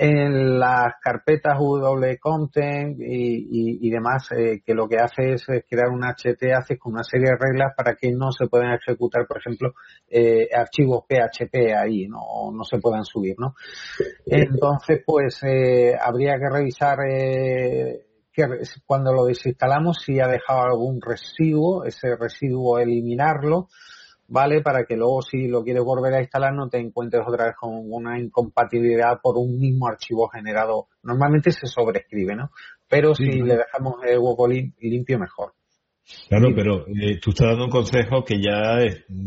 en 0.00 0.60
las 0.60 0.94
carpetas 1.02 1.58
W 1.58 2.18
Content 2.20 3.00
y, 3.00 3.78
y, 3.84 3.90
demás, 3.90 4.28
eh, 4.30 4.62
que 4.64 4.72
lo 4.72 4.88
que 4.88 4.98
hace 4.98 5.32
es 5.32 5.44
crear 5.68 5.88
un 5.88 6.04
HT, 6.04 6.78
con 6.78 6.92
una 6.92 7.02
serie 7.02 7.30
de 7.30 7.36
reglas 7.36 7.74
para 7.76 7.96
que 7.96 8.12
no 8.12 8.30
se 8.30 8.46
puedan 8.46 8.74
ejecutar, 8.74 9.26
por 9.26 9.38
ejemplo, 9.38 9.74
eh, 10.08 10.48
archivos 10.54 11.04
PHP 11.08 11.74
ahí, 11.76 12.06
no, 12.06 12.52
no 12.52 12.62
se 12.62 12.78
puedan 12.78 13.04
subir, 13.04 13.34
¿no? 13.38 13.56
Entonces, 14.24 15.02
pues, 15.04 15.42
eh, 15.42 15.96
habría 16.00 16.38
que 16.38 16.48
revisar 16.48 16.98
eh, 17.04 18.06
que 18.32 18.44
cuando 18.86 19.12
lo 19.12 19.24
desinstalamos 19.24 19.98
si 20.00 20.20
ha 20.20 20.28
dejado 20.28 20.60
algún 20.62 21.00
residuo, 21.00 21.82
ese 21.84 22.14
residuo 22.14 22.78
eliminarlo, 22.78 23.66
¿vale? 24.28 24.60
Para 24.60 24.84
que 24.84 24.96
luego 24.96 25.22
si 25.22 25.48
lo 25.48 25.64
quieres 25.64 25.82
volver 25.82 26.14
a 26.14 26.20
instalar 26.20 26.54
no 26.54 26.68
te 26.68 26.78
encuentres 26.78 27.24
otra 27.26 27.46
vez 27.46 27.56
con 27.56 27.70
una 27.90 28.20
incompatibilidad 28.20 29.18
por 29.20 29.36
un 29.36 29.58
mismo 29.58 29.88
archivo 29.88 30.28
generado. 30.28 30.86
Normalmente 31.02 31.50
se 31.50 31.66
sobrescribe, 31.66 32.36
¿no? 32.36 32.50
Pero 32.88 33.14
si 33.14 33.24
le 33.24 33.56
dejamos 33.56 33.96
el 34.06 34.18
hueco 34.18 34.46
limpio, 34.46 35.18
mejor. 35.18 35.52
Claro, 36.28 36.48
pero 36.54 36.86
eh, 36.88 37.18
tú 37.20 37.30
estás 37.30 37.48
dando 37.48 37.64
un 37.64 37.70
consejo 37.70 38.24
que 38.24 38.40
ya 38.40 38.78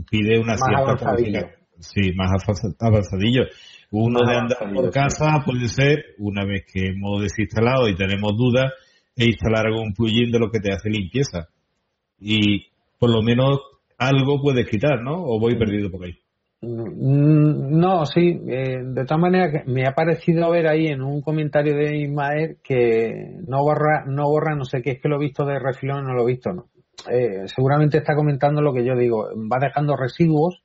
pide 0.10 0.40
una 0.40 0.54
más 0.54 0.62
cierta 0.62 0.82
avanzadillo. 0.82 1.48
Sí, 1.80 2.12
más 2.16 2.32
avanzadillo. 2.80 3.44
Uno 3.92 4.20
de 4.26 4.36
andar 4.36 4.74
por 4.74 4.90
casa 4.92 5.44
puede 5.46 5.68
ser, 5.68 6.16
una 6.18 6.46
vez 6.46 6.64
que 6.72 6.88
hemos 6.88 7.22
desinstalado 7.22 7.88
y 7.88 7.96
tenemos 7.96 8.36
dudas, 8.38 8.72
e 9.16 9.26
instalar 9.26 9.68
algún 9.68 9.94
plugin 9.94 10.32
de 10.32 10.40
lo 10.40 10.50
que 10.50 10.60
te 10.60 10.72
hace 10.72 10.90
limpieza. 10.90 11.50
Y 12.20 12.68
por 12.98 13.12
lo 13.12 13.22
menos 13.22 13.60
algo 14.02 14.42
puedes 14.42 14.68
quitar, 14.68 15.04
¿no? 15.04 15.14
¿O 15.14 15.40
voy 15.40 15.56
perdido 15.56 15.92
por 15.92 16.04
ahí? 16.04 16.18
Mm, 16.62 17.80
no, 17.80 18.06
sí. 18.08 18.42
Eh, 18.48 18.80
de 18.84 19.06
todas 19.06 19.22
maneras, 19.22 19.64
me 19.68 19.86
ha 19.88 19.94
parecido 19.94 20.50
ver 20.50 20.68
ahí 20.68 20.88
en 20.88 21.04
un 21.04 21.22
comentario 21.22 21.76
de 21.76 21.98
Ismael 21.98 22.58
que 22.64 23.38
no 23.48 23.60
borra, 23.62 24.06
no 24.08 24.24
borra, 24.28 24.56
no 24.56 24.66
sé 24.66 24.82
qué, 24.82 24.92
es 24.92 25.02
que 25.02 25.08
lo 25.08 25.18
he 25.18 25.26
visto 25.26 25.46
de 25.46 25.60
refilón, 25.60 26.04
no 26.06 26.14
lo 26.14 26.24
he 26.24 26.34
visto, 26.34 26.52
¿no? 26.52 26.70
Eh, 27.12 27.44
seguramente 27.46 28.00
está 28.00 28.16
comentando 28.16 28.62
lo 28.62 28.74
que 28.74 28.84
yo 28.84 28.96
digo. 28.96 29.30
Va 29.36 29.60
dejando 29.60 29.96
residuos, 29.96 30.64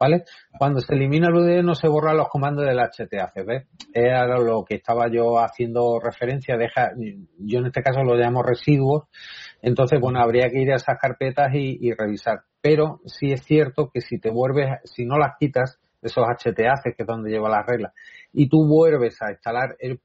¿vale? 0.00 0.24
Cuando 0.58 0.80
se 0.80 0.94
elimina 0.94 1.28
el 1.28 1.34
UDE 1.34 1.62
no 1.62 1.74
se 1.74 1.88
borran 1.88 2.16
los 2.16 2.28
comandos 2.28 2.64
del 2.64 2.78
HTAC, 2.78 3.44
¿ves? 3.46 3.66
Era 3.92 4.38
lo 4.38 4.64
que 4.64 4.76
estaba 4.76 5.10
yo 5.12 5.38
haciendo 5.38 6.00
referencia. 6.02 6.56
Deja, 6.56 6.92
yo 7.38 7.58
en 7.58 7.66
este 7.66 7.82
caso 7.82 8.02
lo 8.02 8.14
llamo 8.14 8.42
residuos. 8.42 9.04
Entonces, 9.60 10.00
bueno, 10.00 10.20
habría 10.20 10.48
que 10.48 10.62
ir 10.62 10.72
a 10.72 10.76
esas 10.76 10.98
carpetas 10.98 11.50
y 11.54 11.92
revisar 11.92 12.44
pero 12.62 13.00
sí 13.04 13.32
es 13.32 13.42
cierto 13.42 13.90
que 13.92 14.00
si 14.00 14.18
te 14.18 14.30
vuelves, 14.30 14.68
si 14.84 15.04
no 15.04 15.18
las 15.18 15.36
quitas, 15.38 15.78
esos 16.00 16.24
HTAC, 16.24 16.96
que 16.96 17.02
es 17.02 17.06
donde 17.06 17.30
lleva 17.30 17.48
las 17.48 17.66
reglas, 17.66 17.92
y 18.32 18.48
tú 18.48 18.66
vuelves 18.66 19.20
a 19.20 19.32
instalar 19.32 19.76
el, 19.78 20.00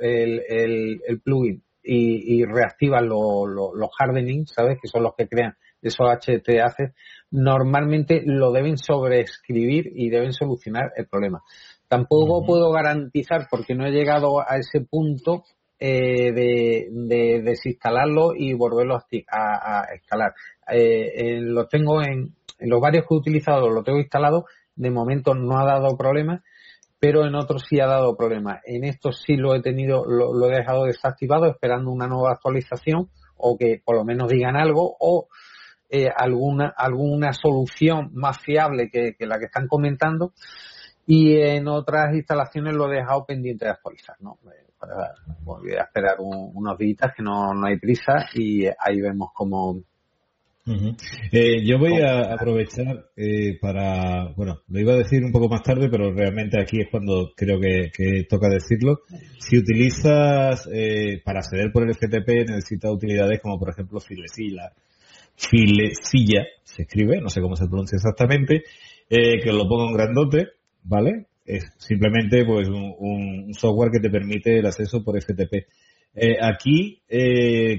el, 0.00 1.20
plugin 1.22 1.62
y, 1.82 2.44
reactivas 2.44 3.02
los 3.02 3.90
hardening, 3.98 4.46
¿sabes? 4.46 4.78
Que 4.80 4.88
son 4.88 5.02
los 5.02 5.14
que 5.16 5.28
crean 5.28 5.54
esos 5.80 6.06
HTAC, 6.06 6.94
normalmente 7.30 8.22
lo 8.24 8.52
deben 8.52 8.78
sobreescribir 8.78 9.90
y 9.94 10.10
deben 10.10 10.32
solucionar 10.32 10.92
el 10.96 11.06
problema. 11.08 11.42
Tampoco 11.88 12.44
puedo 12.46 12.70
garantizar, 12.70 13.48
porque 13.50 13.74
no 13.74 13.86
he 13.86 13.90
llegado 13.90 14.40
a 14.40 14.56
ese 14.56 14.80
punto, 14.80 15.44
eh, 15.84 16.32
de, 16.32 17.42
desinstalarlo 17.42 18.34
y 18.36 18.54
volverlo 18.54 18.94
a, 18.94 19.04
a, 19.30 19.80
a 19.80 19.94
escalar 19.94 20.32
eh, 20.68 21.40
lo 21.40 21.66
tengo 21.66 22.02
en, 22.02 22.34
los 22.60 22.80
varios 22.80 23.04
que 23.06 23.14
he 23.14 23.18
utilizado, 23.18 23.68
lo 23.68 23.82
tengo 23.82 23.98
instalado, 23.98 24.46
de 24.76 24.90
momento 24.90 25.34
no 25.34 25.58
ha 25.58 25.64
dado 25.64 25.96
problemas, 25.96 26.42
pero 26.98 27.26
en 27.26 27.34
otros 27.34 27.64
sí 27.68 27.80
ha 27.80 27.86
dado 27.86 28.16
problemas. 28.16 28.60
En 28.64 28.84
estos 28.84 29.22
sí 29.26 29.36
lo 29.36 29.54
he 29.54 29.60
tenido, 29.60 30.04
lo, 30.04 30.48
he 30.48 30.56
dejado 30.56 30.84
desactivado 30.84 31.46
esperando 31.46 31.90
una 31.90 32.06
nueva 32.06 32.32
actualización 32.32 33.10
o 33.36 33.56
que 33.58 33.82
por 33.84 33.96
lo 33.96 34.04
menos 34.04 34.28
digan 34.28 34.56
algo 34.56 34.96
o 35.00 35.26
eh, 35.90 36.08
alguna, 36.14 36.72
alguna 36.76 37.32
solución 37.32 38.10
más 38.14 38.38
fiable 38.38 38.88
que, 38.88 39.16
la 39.26 39.38
que 39.38 39.46
están 39.46 39.66
comentando 39.66 40.32
y 41.04 41.36
en 41.38 41.66
otras 41.66 42.14
instalaciones 42.14 42.74
lo 42.74 42.90
he 42.90 42.98
dejado 42.98 43.26
pendiente 43.26 43.64
de 43.64 43.72
actualizar, 43.72 44.14
¿no? 44.20 44.38
Eh, 44.46 44.71
voy 45.40 45.72
a 45.72 45.82
esperar 45.82 46.16
unos 46.18 46.78
días 46.78 47.12
que 47.16 47.22
no, 47.22 47.54
no 47.54 47.66
hay 47.66 47.78
prisa 47.78 48.26
y 48.34 48.66
ahí 48.66 49.00
vemos 49.00 49.30
cómo, 49.34 49.82
eh, 51.32 51.64
yo 51.66 51.78
voy 51.78 52.00
a 52.02 52.34
aprovechar 52.34 53.06
eh, 53.16 53.58
para, 53.60 54.28
bueno, 54.36 54.60
lo 54.68 54.80
iba 54.80 54.92
a 54.92 54.98
decir 54.98 55.24
un 55.24 55.32
poco 55.32 55.48
más 55.48 55.62
tarde, 55.62 55.88
pero 55.90 56.12
realmente 56.12 56.60
aquí 56.60 56.80
es 56.80 56.88
cuando 56.88 57.32
creo 57.36 57.58
que, 57.58 58.24
toca 58.28 58.48
decirlo. 58.48 59.00
Si 59.38 59.58
utilizas, 59.58 60.68
eh, 60.72 61.20
para 61.24 61.40
acceder 61.40 61.72
por 61.72 61.82
el 61.82 61.94
FTP, 61.94 62.48
necesitas 62.48 62.92
utilidades 62.92 63.40
como 63.40 63.58
por 63.58 63.70
ejemplo 63.70 63.98
Filesilla, 63.98 64.72
Filesilla, 65.34 66.46
se 66.62 66.82
escribe, 66.82 67.20
no 67.20 67.28
sé 67.28 67.40
cómo 67.40 67.56
se 67.56 67.66
pronuncia 67.66 67.96
exactamente, 67.96 68.62
que 69.08 69.52
lo 69.52 69.68
pongo 69.68 69.88
en 69.88 69.94
grandote, 69.94 70.48
¿vale? 70.84 71.26
Es 71.44 71.64
simplemente 71.78 72.44
pues 72.44 72.68
un, 72.68 73.52
software 73.54 73.90
que 73.92 74.00
te 74.00 74.10
permite 74.10 74.58
el 74.58 74.66
acceso 74.66 75.02
por 75.02 75.20
FTP. 75.20 75.66
aquí, 76.40 77.02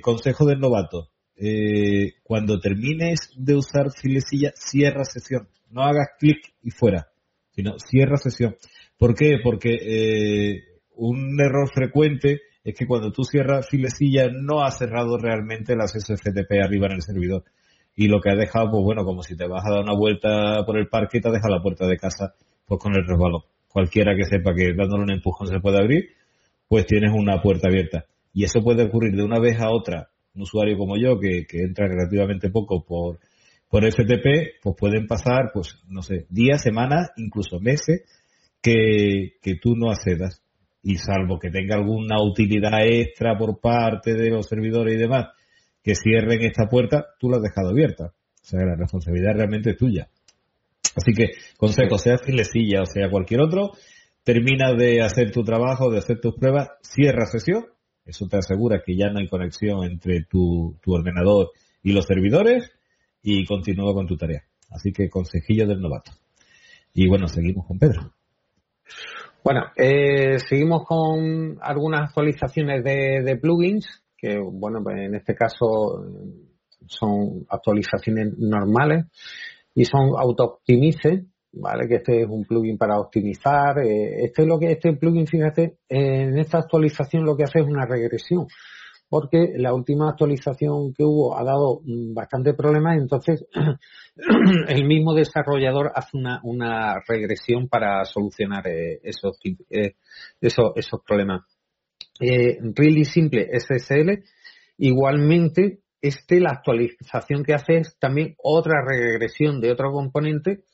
consejo 0.01 0.45
del 0.45 0.59
novato 0.59 1.13
eh, 1.35 2.13
cuando 2.23 2.59
termines 2.59 3.31
de 3.35 3.55
usar 3.55 3.91
filecilla, 3.91 4.51
cierra 4.55 5.03
sesión. 5.03 5.47
No 5.69 5.83
hagas 5.83 6.09
clic 6.19 6.53
y 6.61 6.71
fuera, 6.71 7.07
sino 7.51 7.77
cierra 7.79 8.17
sesión. 8.17 8.55
¿Por 8.97 9.15
qué? 9.15 9.37
Porque 9.43 9.73
eh, 9.73 10.63
un 10.95 11.39
error 11.41 11.69
frecuente 11.73 12.41
es 12.63 12.75
que 12.77 12.85
cuando 12.85 13.11
tú 13.11 13.23
cierras 13.23 13.67
filecilla 13.67 14.29
no 14.31 14.63
has 14.63 14.77
cerrado 14.77 15.17
realmente 15.17 15.73
el 15.73 15.81
acceso 15.81 16.15
FTP 16.15 16.63
arriba 16.63 16.87
en 16.87 16.93
el 16.93 17.01
servidor. 17.01 17.43
Y 17.95 18.07
lo 18.07 18.21
que 18.21 18.29
has 18.29 18.37
dejado, 18.37 18.71
pues 18.71 18.83
bueno, 18.83 19.03
como 19.03 19.21
si 19.21 19.35
te 19.35 19.47
vas 19.47 19.65
a 19.65 19.71
dar 19.71 19.83
una 19.83 19.95
vuelta 19.95 20.63
por 20.65 20.77
el 20.77 20.87
parque 20.87 21.17
y 21.17 21.21
te 21.21 21.27
has 21.27 21.33
dejado 21.33 21.55
la 21.55 21.61
puerta 21.61 21.87
de 21.87 21.97
casa 21.97 22.33
pues 22.65 22.79
con 22.79 22.95
el 22.95 23.05
resbalón. 23.05 23.41
Cualquiera 23.73 24.15
que 24.15 24.25
sepa 24.25 24.53
que 24.53 24.75
dándole 24.75 25.03
un 25.03 25.11
empujón 25.11 25.47
se 25.47 25.59
puede 25.59 25.79
abrir, 25.79 26.11
pues 26.67 26.85
tienes 26.85 27.11
una 27.11 27.41
puerta 27.41 27.69
abierta. 27.69 28.05
Y 28.31 28.43
eso 28.43 28.61
puede 28.61 28.83
ocurrir 28.83 29.15
de 29.15 29.23
una 29.23 29.39
vez 29.39 29.59
a 29.59 29.71
otra 29.71 30.09
un 30.35 30.43
usuario 30.43 30.77
como 30.77 30.95
yo 30.95 31.19
que, 31.19 31.45
entra 31.63 31.87
relativamente 31.87 32.49
poco 32.49 32.85
por, 32.85 33.19
por 33.67 33.83
FTP, 33.83 34.61
pues 34.61 34.75
pueden 34.77 35.07
pasar, 35.07 35.49
pues, 35.53 35.79
no 35.87 36.03
sé, 36.03 36.27
días, 36.29 36.61
semanas, 36.61 37.09
incluso 37.17 37.59
meses 37.59 38.03
que, 38.61 39.33
que 39.41 39.55
tú 39.55 39.75
no 39.75 39.89
accedas. 39.89 40.41
Y 40.83 40.97
salvo 40.97 41.39
que 41.39 41.49
tenga 41.49 41.77
alguna 41.77 42.21
utilidad 42.21 42.85
extra 42.85 43.37
por 43.37 43.59
parte 43.59 44.13
de 44.13 44.29
los 44.29 44.47
servidores 44.47 44.95
y 44.95 44.97
demás, 44.97 45.29
que 45.81 45.95
cierren 45.95 46.43
esta 46.43 46.67
puerta, 46.67 47.05
tú 47.19 47.29
la 47.29 47.37
has 47.37 47.43
dejado 47.43 47.69
abierta. 47.69 48.13
O 48.41 48.45
sea, 48.45 48.59
la 48.65 48.75
responsabilidad 48.75 49.33
realmente 49.35 49.71
es 49.71 49.77
tuya. 49.77 50.09
Así 50.95 51.13
que, 51.13 51.31
consejo, 51.57 51.97
sea 51.97 52.17
filecilla 52.17 52.81
o 52.81 52.85
sea 52.85 53.09
cualquier 53.09 53.41
otro, 53.41 53.71
termina 54.23 54.73
de 54.73 55.01
hacer 55.01 55.31
tu 55.31 55.43
trabajo, 55.43 55.91
de 55.91 55.99
hacer 55.99 56.19
tus 56.19 56.35
pruebas, 56.35 56.69
cierra 56.81 57.25
sesión, 57.25 57.65
eso 58.05 58.27
te 58.27 58.37
asegura 58.37 58.81
que 58.85 58.95
ya 58.95 59.09
no 59.09 59.19
hay 59.19 59.27
conexión 59.27 59.83
entre 59.83 60.23
tu, 60.23 60.77
tu 60.81 60.93
ordenador 60.93 61.51
y 61.81 61.93
los 61.93 62.05
servidores 62.05 62.71
y 63.21 63.45
continúa 63.45 63.93
con 63.93 64.07
tu 64.07 64.17
tarea. 64.17 64.43
Así 64.69 64.91
que 64.91 65.09
consejillo 65.09 65.67
del 65.67 65.81
novato. 65.81 66.11
Y 66.93 67.07
bueno, 67.07 67.27
seguimos 67.27 67.65
con 67.65 67.79
Pedro. 67.79 68.13
Bueno, 69.43 69.65
eh, 69.75 70.39
seguimos 70.39 70.83
con 70.85 71.57
algunas 71.61 72.09
actualizaciones 72.09 72.83
de, 72.83 73.21
de 73.23 73.37
plugins, 73.37 74.03
que 74.17 74.37
bueno, 74.39 74.81
pues 74.83 74.97
en 74.99 75.15
este 75.15 75.35
caso 75.35 76.05
son 76.87 77.45
actualizaciones 77.49 78.37
normales 78.37 79.05
y 79.75 79.85
son 79.85 80.11
auto-optimice, 80.17 81.25
¿vale? 81.53 81.87
Que 81.87 81.95
este 81.95 82.21
es 82.21 82.27
un 82.29 82.45
plugin 82.45 82.77
para 82.77 82.99
optimizar. 82.99 83.79
Eh, 83.79 84.25
este 84.25 84.43
es 84.43 84.47
lo 84.47 84.59
que 84.59 84.71
este 84.71 84.93
plugin, 84.93 85.27
fíjate, 85.27 85.77
en 85.89 86.37
esta 86.37 86.59
actualización 86.59 87.25
lo 87.25 87.35
que 87.35 87.43
hace 87.43 87.59
es 87.59 87.65
una 87.65 87.85
regresión, 87.85 88.47
porque 89.09 89.53
la 89.55 89.73
última 89.73 90.09
actualización 90.09 90.93
que 90.93 91.03
hubo 91.03 91.37
ha 91.37 91.43
dado 91.43 91.81
mm, 91.83 92.13
bastante 92.13 92.53
problemas, 92.53 92.97
entonces 92.97 93.45
el 94.67 94.85
mismo 94.85 95.13
desarrollador 95.13 95.91
hace 95.95 96.17
una, 96.17 96.39
una 96.43 96.95
regresión 97.07 97.67
para 97.67 98.03
solucionar 98.05 98.67
eh, 98.67 98.99
esos, 99.03 99.37
eh, 99.69 99.95
esos, 100.41 100.71
esos 100.75 101.01
problemas. 101.05 101.43
Really 102.19 103.05
Simple 103.05 103.49
SSL 103.59 104.23
igualmente 104.77 105.82
este, 106.03 106.41
la 106.41 106.51
actualización 106.51 107.45
que 107.45 107.53
hace 107.53 107.77
es 107.77 107.97
también 107.97 108.35
otra 108.43 108.83
regresión 108.85 109.61
de 109.61 109.71
otro 109.71 109.89
componente, 109.93 110.65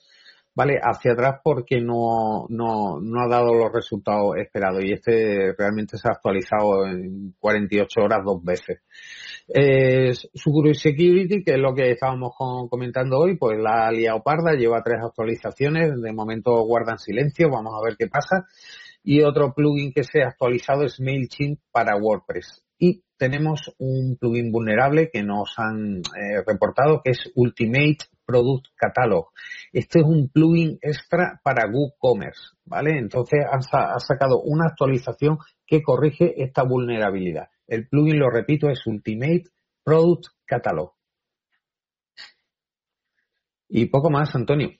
¿vale? 0.55 0.79
Hacia 0.81 1.13
atrás 1.13 1.41
porque 1.43 1.79
no, 1.79 2.47
no, 2.49 2.99
no 2.99 3.21
ha 3.21 3.27
dado 3.27 3.53
los 3.53 3.71
resultados 3.71 4.37
esperados 4.37 4.83
y 4.83 4.93
este 4.93 5.53
realmente 5.55 5.97
se 5.97 6.07
ha 6.07 6.13
actualizado 6.13 6.87
en 6.87 7.35
48 7.37 8.01
horas 8.01 8.21
dos 8.25 8.43
veces. 8.43 8.81
Eh, 9.47 10.13
Security, 10.13 11.43
que 11.43 11.51
es 11.51 11.59
lo 11.59 11.75
que 11.75 11.91
estábamos 11.91 12.33
comentando 12.67 13.19
hoy, 13.19 13.37
pues 13.37 13.59
la 13.59 13.87
ha 13.87 13.91
liado 13.91 14.23
parda, 14.23 14.53
lleva 14.53 14.81
tres 14.83 14.97
actualizaciones, 15.03 16.01
de 16.01 16.11
momento 16.11 16.51
guardan 16.63 16.97
silencio, 16.97 17.51
vamos 17.51 17.73
a 17.75 17.85
ver 17.85 17.95
qué 17.97 18.07
pasa. 18.07 18.47
Y 19.03 19.21
otro 19.21 19.53
plugin 19.53 19.93
que 19.93 20.03
se 20.03 20.23
ha 20.23 20.29
actualizado 20.29 20.85
es 20.85 20.99
MailChimp 20.99 21.59
para 21.71 21.97
WordPress 21.97 22.63
y 22.79 23.03
tenemos 23.17 23.75
un 23.77 24.17
plugin 24.17 24.51
vulnerable 24.51 25.09
que 25.11 25.21
nos 25.21 25.53
han 25.57 25.97
eh, 25.97 26.41
reportado 26.47 27.01
que 27.03 27.11
es 27.11 27.29
Ultimate 27.35 27.97
Product 28.25 28.67
Catalog. 28.75 29.27
Este 29.73 29.99
es 29.99 30.05
un 30.05 30.29
plugin 30.29 30.79
extra 30.81 31.41
para 31.43 31.67
WooCommerce, 31.69 32.55
¿vale? 32.65 32.97
Entonces 32.97 33.41
ha, 33.51 33.99
sacado 33.99 34.41
una 34.41 34.67
actualización 34.67 35.37
que 35.67 35.81
corrige 35.83 36.41
esta 36.41 36.63
vulnerabilidad. 36.63 37.49
El 37.67 37.87
plugin, 37.89 38.19
lo 38.19 38.29
repito, 38.29 38.69
es 38.69 38.87
Ultimate 38.87 39.43
Product 39.83 40.27
Catalog. 40.45 40.93
Y 43.67 43.87
poco 43.87 44.09
más, 44.09 44.33
Antonio. 44.33 44.71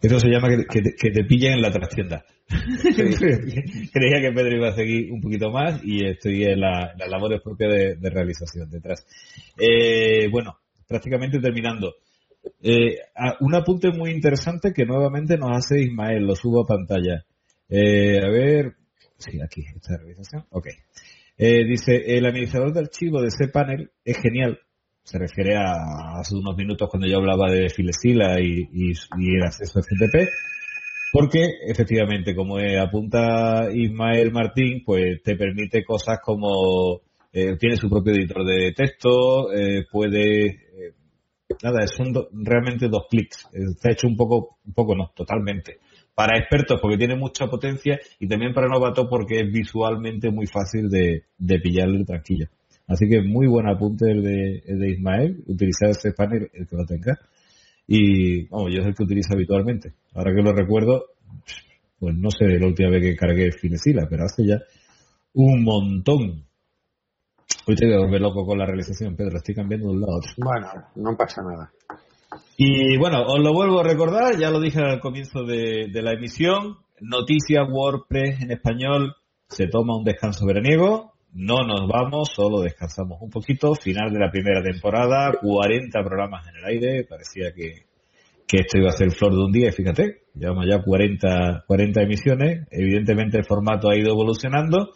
Eso 0.00 0.20
se 0.20 0.28
llama 0.28 0.48
que, 0.48 1.10
te 1.10 1.24
pillen 1.24 1.54
en 1.54 1.62
la 1.62 1.72
trastienda. 1.72 2.24
Creía 2.48 4.20
que 4.20 4.32
Pedro 4.32 4.56
iba 4.56 4.68
a 4.68 4.74
seguir 4.74 5.12
un 5.12 5.20
poquito 5.20 5.50
más 5.50 5.80
y 5.82 6.06
estoy 6.06 6.44
en 6.44 6.60
la, 6.60 6.94
la 6.96 7.08
labores 7.08 7.40
propia 7.42 7.68
de, 7.68 8.10
realización 8.10 8.70
detrás. 8.70 9.04
Eh, 9.58 10.28
bueno, 10.30 10.58
prácticamente 10.86 11.40
terminando. 11.40 11.96
Eh, 12.62 12.98
un 13.40 13.54
apunte 13.56 13.90
muy 13.90 14.10
interesante 14.10 14.72
que 14.72 14.86
nuevamente 14.86 15.36
nos 15.36 15.56
hace 15.56 15.82
Ismael, 15.82 16.24
lo 16.24 16.36
subo 16.36 16.62
a 16.62 16.66
pantalla. 16.66 17.24
Eh, 17.68 18.20
a 18.22 18.28
ver, 18.30 18.76
sí, 19.18 19.40
aquí, 19.42 19.64
esta 19.74 19.96
realización. 19.96 20.46
Ok. 20.50 20.68
dice, 21.36 22.16
el 22.16 22.24
administrador 22.24 22.72
de 22.72 22.80
archivo 22.80 23.20
de 23.20 23.28
ese 23.28 23.48
panel 23.48 23.90
es 24.04 24.16
genial. 24.18 24.60
Se 25.08 25.18
refiere 25.18 25.56
a 25.56 26.18
hace 26.18 26.34
unos 26.34 26.54
minutos 26.56 26.88
cuando 26.90 27.08
yo 27.08 27.16
hablaba 27.16 27.50
de 27.50 27.70
Filesila 27.70 28.38
y, 28.40 28.68
y, 28.72 28.92
y 29.18 29.36
el 29.36 29.42
acceso 29.42 29.78
a 29.78 29.82
FTP 29.82 30.28
porque 31.10 31.46
efectivamente, 31.66 32.34
como 32.34 32.58
apunta 32.58 33.70
Ismael 33.72 34.30
Martín, 34.30 34.82
pues 34.84 35.22
te 35.22 35.36
permite 35.36 35.82
cosas 35.82 36.18
como 36.22 37.00
eh, 37.32 37.56
tiene 37.58 37.76
su 37.76 37.88
propio 37.88 38.12
editor 38.12 38.44
de 38.44 38.72
texto, 38.72 39.52
eh, 39.52 39.86
puede 39.90 40.46
eh, 40.46 40.94
nada, 41.62 41.86
son 41.86 42.12
realmente 42.32 42.88
dos 42.88 43.06
clics. 43.10 43.48
Está 43.52 43.92
hecho 43.92 44.06
un 44.06 44.16
poco, 44.16 44.58
un 44.66 44.74
poco 44.74 44.94
no, 44.94 45.10
totalmente. 45.14 45.78
Para 46.14 46.38
expertos 46.38 46.80
porque 46.80 46.98
tiene 46.98 47.16
mucha 47.16 47.46
potencia 47.46 47.98
y 48.18 48.28
también 48.28 48.52
para 48.52 48.68
novatos 48.68 49.06
porque 49.08 49.40
es 49.40 49.52
visualmente 49.52 50.30
muy 50.30 50.46
fácil 50.46 50.90
de, 50.90 51.24
de 51.38 51.58
pillarle 51.60 52.04
tranquilo. 52.04 52.48
Así 52.88 53.06
que 53.06 53.20
muy 53.20 53.46
buen 53.46 53.68
apunte 53.68 54.10
el 54.10 54.22
de, 54.22 54.62
el 54.66 54.78
de 54.80 54.90
Ismael, 54.90 55.44
utilizar 55.46 55.90
ese 55.90 56.12
panel, 56.12 56.50
el 56.54 56.66
que 56.66 56.76
lo 56.76 56.86
tenga. 56.86 57.18
Y, 57.86 58.46
vamos, 58.48 58.72
yo 58.72 58.80
es 58.80 58.86
el 58.86 58.94
que 58.94 59.02
utilizo 59.02 59.34
habitualmente. 59.34 59.92
Ahora 60.14 60.34
que 60.34 60.42
lo 60.42 60.52
recuerdo, 60.52 61.04
pues 62.00 62.14
no 62.16 62.30
sé 62.30 62.46
la 62.58 62.66
última 62.66 62.90
vez 62.90 63.02
que 63.02 63.16
cargué 63.16 63.52
Finesila, 63.52 64.06
pero 64.08 64.24
hace 64.24 64.46
ya 64.46 64.58
un 65.34 65.62
montón. 65.62 66.44
Hoy 67.66 67.74
te 67.76 67.86
voy 67.86 67.94
a 67.94 68.00
volver 68.00 68.22
loco 68.22 68.46
con 68.46 68.58
la 68.58 68.64
realización, 68.64 69.14
Pedro. 69.14 69.36
Estoy 69.36 69.54
cambiando 69.54 69.88
de 69.88 69.92
un 69.92 70.00
lado 70.00 70.14
a 70.14 70.16
otro. 70.16 70.32
Bueno, 70.38 70.68
no 70.96 71.16
pasa 71.16 71.42
nada. 71.42 71.70
Y 72.56 72.96
bueno, 72.96 73.22
os 73.26 73.38
lo 73.40 73.52
vuelvo 73.52 73.80
a 73.80 73.84
recordar, 73.84 74.38
ya 74.38 74.50
lo 74.50 74.60
dije 74.60 74.80
al 74.80 75.00
comienzo 75.00 75.44
de, 75.44 75.88
de 75.92 76.02
la 76.02 76.12
emisión. 76.12 76.78
Noticia 77.00 77.64
WordPress 77.64 78.42
en 78.42 78.52
español 78.52 79.14
se 79.46 79.66
toma 79.66 79.96
un 79.96 80.04
descanso 80.04 80.46
veraniego 80.46 81.12
no 81.32 81.62
nos 81.62 81.86
vamos, 81.86 82.30
solo 82.34 82.60
descansamos 82.60 83.20
un 83.20 83.30
poquito. 83.30 83.74
Final 83.74 84.12
de 84.12 84.18
la 84.18 84.30
primera 84.30 84.62
temporada, 84.62 85.32
40 85.40 86.02
programas 86.02 86.46
en 86.48 86.56
el 86.56 86.64
aire. 86.64 87.04
Parecía 87.04 87.52
que, 87.52 87.84
que 88.46 88.58
esto 88.58 88.78
iba 88.78 88.88
a 88.88 88.92
ser 88.92 89.10
flor 89.10 89.32
de 89.32 89.44
un 89.44 89.52
día 89.52 89.68
y 89.68 89.72
fíjate, 89.72 90.22
llevamos 90.34 90.66
ya 90.68 90.82
40, 90.82 91.64
40 91.66 92.02
emisiones. 92.02 92.66
Evidentemente 92.70 93.38
el 93.38 93.44
formato 93.44 93.90
ha 93.90 93.96
ido 93.96 94.10
evolucionando. 94.10 94.92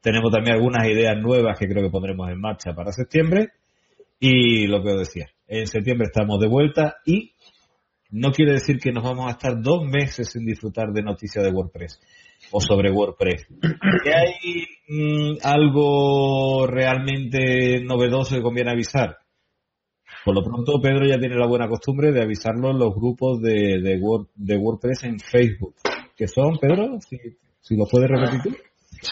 Tenemos 0.00 0.30
también 0.32 0.56
algunas 0.56 0.86
ideas 0.88 1.16
nuevas 1.18 1.58
que 1.58 1.68
creo 1.68 1.82
que 1.82 1.90
pondremos 1.90 2.28
en 2.30 2.40
marcha 2.40 2.74
para 2.74 2.92
septiembre. 2.92 3.50
Y 4.18 4.66
lo 4.66 4.82
que 4.82 4.90
os 4.90 4.98
decía, 4.98 5.26
en 5.46 5.66
septiembre 5.66 6.06
estamos 6.06 6.40
de 6.40 6.48
vuelta 6.48 6.96
y 7.04 7.32
no 8.10 8.32
quiere 8.32 8.52
decir 8.52 8.78
que 8.78 8.92
nos 8.92 9.04
vamos 9.04 9.26
a 9.26 9.32
estar 9.32 9.60
dos 9.60 9.84
meses 9.84 10.30
sin 10.30 10.46
disfrutar 10.46 10.92
de 10.92 11.02
noticias 11.02 11.44
de 11.44 11.50
WordPress 11.50 12.00
o 12.50 12.60
sobre 12.60 12.90
WordPress. 12.90 13.46
¿Que 14.04 14.14
hay 14.14 14.64
mm, 14.88 15.38
algo 15.42 16.66
realmente 16.66 17.82
novedoso 17.84 18.36
que 18.36 18.42
conviene 18.42 18.70
avisar? 18.70 19.18
Por 20.24 20.34
lo 20.34 20.42
pronto, 20.42 20.80
Pedro 20.82 21.06
ya 21.06 21.20
tiene 21.20 21.36
la 21.36 21.46
buena 21.46 21.68
costumbre 21.68 22.10
de 22.10 22.22
avisarlo 22.22 22.70
en 22.70 22.78
los 22.78 22.94
grupos 22.94 23.40
de, 23.40 23.80
de, 23.80 24.56
WordPress 24.58 25.04
en 25.04 25.20
Facebook. 25.20 25.74
¿Qué 26.16 26.26
son, 26.26 26.58
Pedro? 26.60 26.98
Si, 27.00 27.16
si 27.60 27.76
lo 27.76 27.84
puedes 27.86 28.10
repetir. 28.10 28.56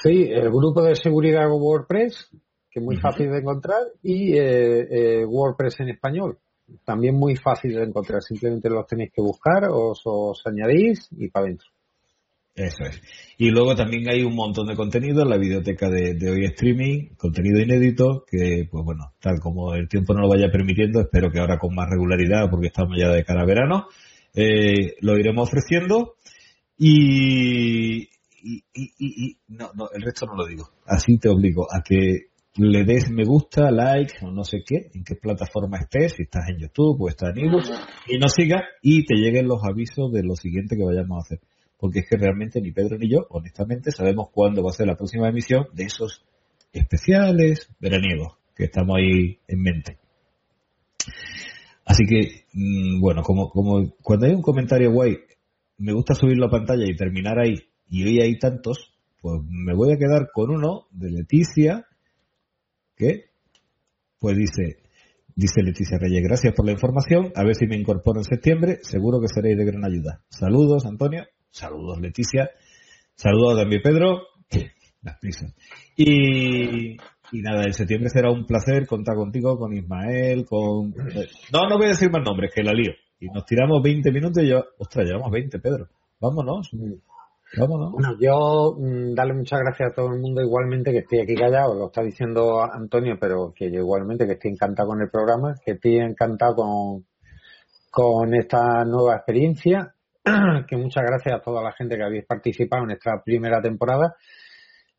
Sí, 0.02 0.28
el 0.28 0.50
grupo 0.50 0.82
de 0.82 0.96
seguridad 0.96 1.48
WordPress, 1.48 2.30
que 2.70 2.80
es 2.80 2.84
muy 2.84 2.96
fácil 2.96 3.30
de 3.30 3.38
encontrar, 3.38 3.82
y 4.02 4.37
eh, 4.37 5.20
eh, 5.20 5.24
WordPress 5.24 5.80
en 5.80 5.90
español. 5.90 6.38
También 6.84 7.14
muy 7.14 7.37
fácil 7.37 7.74
de 7.74 7.84
encontrar. 7.84 8.22
Simplemente 8.22 8.68
los 8.70 8.87
tenéis 8.87 9.12
que 9.12 9.22
buscar, 9.22 9.68
os, 9.70 10.00
os 10.04 10.42
añadís 10.46 11.08
y 11.12 11.28
para 11.28 11.46
adentro. 11.46 11.68
Eso 12.54 12.84
es. 12.84 13.00
Y 13.36 13.50
luego 13.50 13.74
también 13.74 14.08
hay 14.08 14.22
un 14.22 14.36
montón 14.36 14.68
de 14.68 14.76
contenido 14.76 15.22
en 15.22 15.30
la 15.30 15.38
biblioteca 15.38 15.88
de, 15.90 16.30
hoy 16.30 16.44
streaming, 16.44 17.08
contenido 17.16 17.60
inédito, 17.60 18.24
que 18.30 18.68
pues 18.70 18.84
bueno, 18.84 19.12
tal 19.20 19.40
como 19.40 19.74
el 19.74 19.88
tiempo 19.88 20.14
no 20.14 20.20
lo 20.20 20.28
vaya 20.28 20.52
permitiendo, 20.52 21.00
espero 21.00 21.32
que 21.32 21.40
ahora 21.40 21.58
con 21.58 21.74
más 21.74 21.88
regularidad, 21.90 22.48
porque 22.48 22.68
estamos 22.68 22.96
ya 22.96 23.08
de 23.08 23.24
cara 23.24 23.42
a 23.42 23.46
verano, 23.46 23.86
eh, 24.34 24.94
lo 25.00 25.18
iremos 25.18 25.48
ofreciendo 25.48 26.14
y, 26.78 28.04
y, 28.40 28.64
y, 28.72 28.92
y, 28.98 29.36
no, 29.48 29.72
no, 29.74 29.88
el 29.92 30.02
resto 30.02 30.26
no 30.26 30.36
lo 30.36 30.46
digo. 30.46 30.68
Así 30.86 31.18
te 31.18 31.30
obligo 31.30 31.66
a 31.72 31.82
que 31.82 32.26
le 32.56 32.84
des 32.84 33.10
me 33.10 33.24
gusta, 33.24 33.72
like 33.72 34.14
o 34.22 34.30
no 34.30 34.44
sé 34.44 34.62
qué, 34.64 34.90
en 34.94 35.02
qué 35.02 35.16
plataforma 35.16 35.78
estés, 35.78 36.12
si 36.12 36.22
estás 36.22 36.48
en 36.50 36.60
YouTube 36.60 37.02
o 37.02 37.08
estás 37.08 37.36
en 37.36 37.46
ebooks, 37.46 37.72
y 38.06 38.18
nos 38.18 38.32
sigas 38.32 38.62
y 38.80 39.04
te 39.04 39.16
lleguen 39.16 39.48
los 39.48 39.58
avisos 39.64 40.12
de 40.12 40.22
lo 40.22 40.36
siguiente 40.36 40.76
que 40.76 40.84
vayamos 40.84 41.16
a 41.16 41.22
hacer 41.22 41.40
porque 41.84 41.98
es 41.98 42.08
que 42.08 42.16
realmente 42.16 42.62
ni 42.62 42.72
Pedro 42.72 42.96
ni 42.96 43.10
yo, 43.10 43.26
honestamente, 43.28 43.90
sabemos 43.90 44.30
cuándo 44.32 44.62
va 44.62 44.70
a 44.70 44.72
ser 44.72 44.86
la 44.86 44.96
próxima 44.96 45.28
emisión 45.28 45.66
de 45.74 45.84
esos 45.84 46.24
especiales 46.72 47.68
veraniegos. 47.78 48.38
que 48.56 48.64
estamos 48.64 48.96
ahí 48.96 49.38
en 49.46 49.60
mente. 49.60 49.98
Así 51.84 52.06
que, 52.06 52.46
mm, 52.54 53.02
bueno, 53.02 53.22
como, 53.22 53.50
como 53.50 53.86
cuando 54.02 54.24
hay 54.24 54.32
un 54.32 54.40
comentario 54.40 54.92
guay, 54.92 55.18
me 55.76 55.92
gusta 55.92 56.14
subirlo 56.14 56.46
a 56.46 56.50
pantalla 56.50 56.86
y 56.86 56.96
terminar 56.96 57.38
ahí, 57.38 57.56
y 57.90 58.04
hoy 58.04 58.22
hay 58.22 58.38
tantos, 58.38 58.94
pues 59.20 59.42
me 59.46 59.74
voy 59.74 59.92
a 59.92 59.98
quedar 59.98 60.30
con 60.32 60.52
uno 60.52 60.86
de 60.90 61.10
Leticia, 61.10 61.84
que, 62.96 63.26
pues 64.18 64.38
dice, 64.38 64.78
dice 65.36 65.62
Leticia 65.62 65.98
Reyes, 65.98 66.22
gracias 66.22 66.54
por 66.54 66.64
la 66.64 66.72
información, 66.72 67.30
a 67.34 67.44
ver 67.44 67.56
si 67.56 67.66
me 67.66 67.76
incorporo 67.76 68.20
en 68.20 68.24
septiembre, 68.24 68.78
seguro 68.80 69.20
que 69.20 69.28
seréis 69.28 69.58
de 69.58 69.66
gran 69.66 69.84
ayuda. 69.84 70.22
Saludos, 70.30 70.86
Antonio, 70.86 71.26
saludos, 71.54 72.00
Leticia, 72.00 72.50
saludos 73.14 73.60
también, 73.60 73.80
Pedro, 73.82 74.22
las 75.02 75.18
prisas. 75.18 75.54
Y, 75.96 76.94
y 76.94 77.42
nada, 77.42 77.64
en 77.64 77.72
septiembre 77.72 78.10
será 78.10 78.30
un 78.30 78.44
placer 78.44 78.86
contar 78.86 79.14
contigo, 79.14 79.56
con 79.56 79.72
Ismael, 79.72 80.44
con... 80.44 80.90
No, 81.52 81.68
no 81.68 81.76
voy 81.76 81.86
a 81.86 81.90
decir 81.90 82.10
más 82.10 82.22
nombres, 82.24 82.52
que 82.54 82.62
la 82.62 82.72
lío. 82.72 82.92
Y 83.20 83.26
nos 83.28 83.46
tiramos 83.46 83.80
20 83.82 84.10
minutos 84.10 84.42
y 84.42 84.48
yo... 84.48 84.64
Ostras, 84.78 85.06
llevamos 85.06 85.30
20, 85.30 85.58
Pedro. 85.60 85.88
Vámonos. 86.20 86.70
Vámonos. 87.56 87.92
Bueno, 87.92 88.16
yo 88.18 88.76
mm, 88.76 89.14
darle 89.14 89.34
muchas 89.34 89.60
gracias 89.60 89.92
a 89.92 89.94
todo 89.94 90.12
el 90.12 90.20
mundo 90.20 90.42
igualmente 90.42 90.90
que 90.90 90.98
estoy 90.98 91.20
aquí 91.20 91.36
callado, 91.36 91.74
lo 91.74 91.86
está 91.86 92.02
diciendo 92.02 92.60
Antonio, 92.64 93.16
pero 93.20 93.52
que 93.54 93.70
yo 93.70 93.78
igualmente 93.78 94.26
que 94.26 94.32
estoy 94.32 94.50
encantado 94.50 94.88
con 94.88 95.00
el 95.00 95.08
programa, 95.08 95.54
que 95.64 95.72
estoy 95.72 95.98
encantado 95.98 96.56
con, 96.56 97.06
con 97.90 98.34
esta 98.34 98.84
nueva 98.84 99.16
experiencia, 99.16 99.93
que 100.68 100.76
muchas 100.76 101.04
gracias 101.04 101.34
a 101.34 101.42
toda 101.42 101.62
la 101.62 101.72
gente 101.72 101.96
que 101.96 102.02
habéis 102.02 102.24
participado 102.24 102.84
en 102.84 102.92
esta 102.92 103.22
primera 103.22 103.60
temporada 103.60 104.16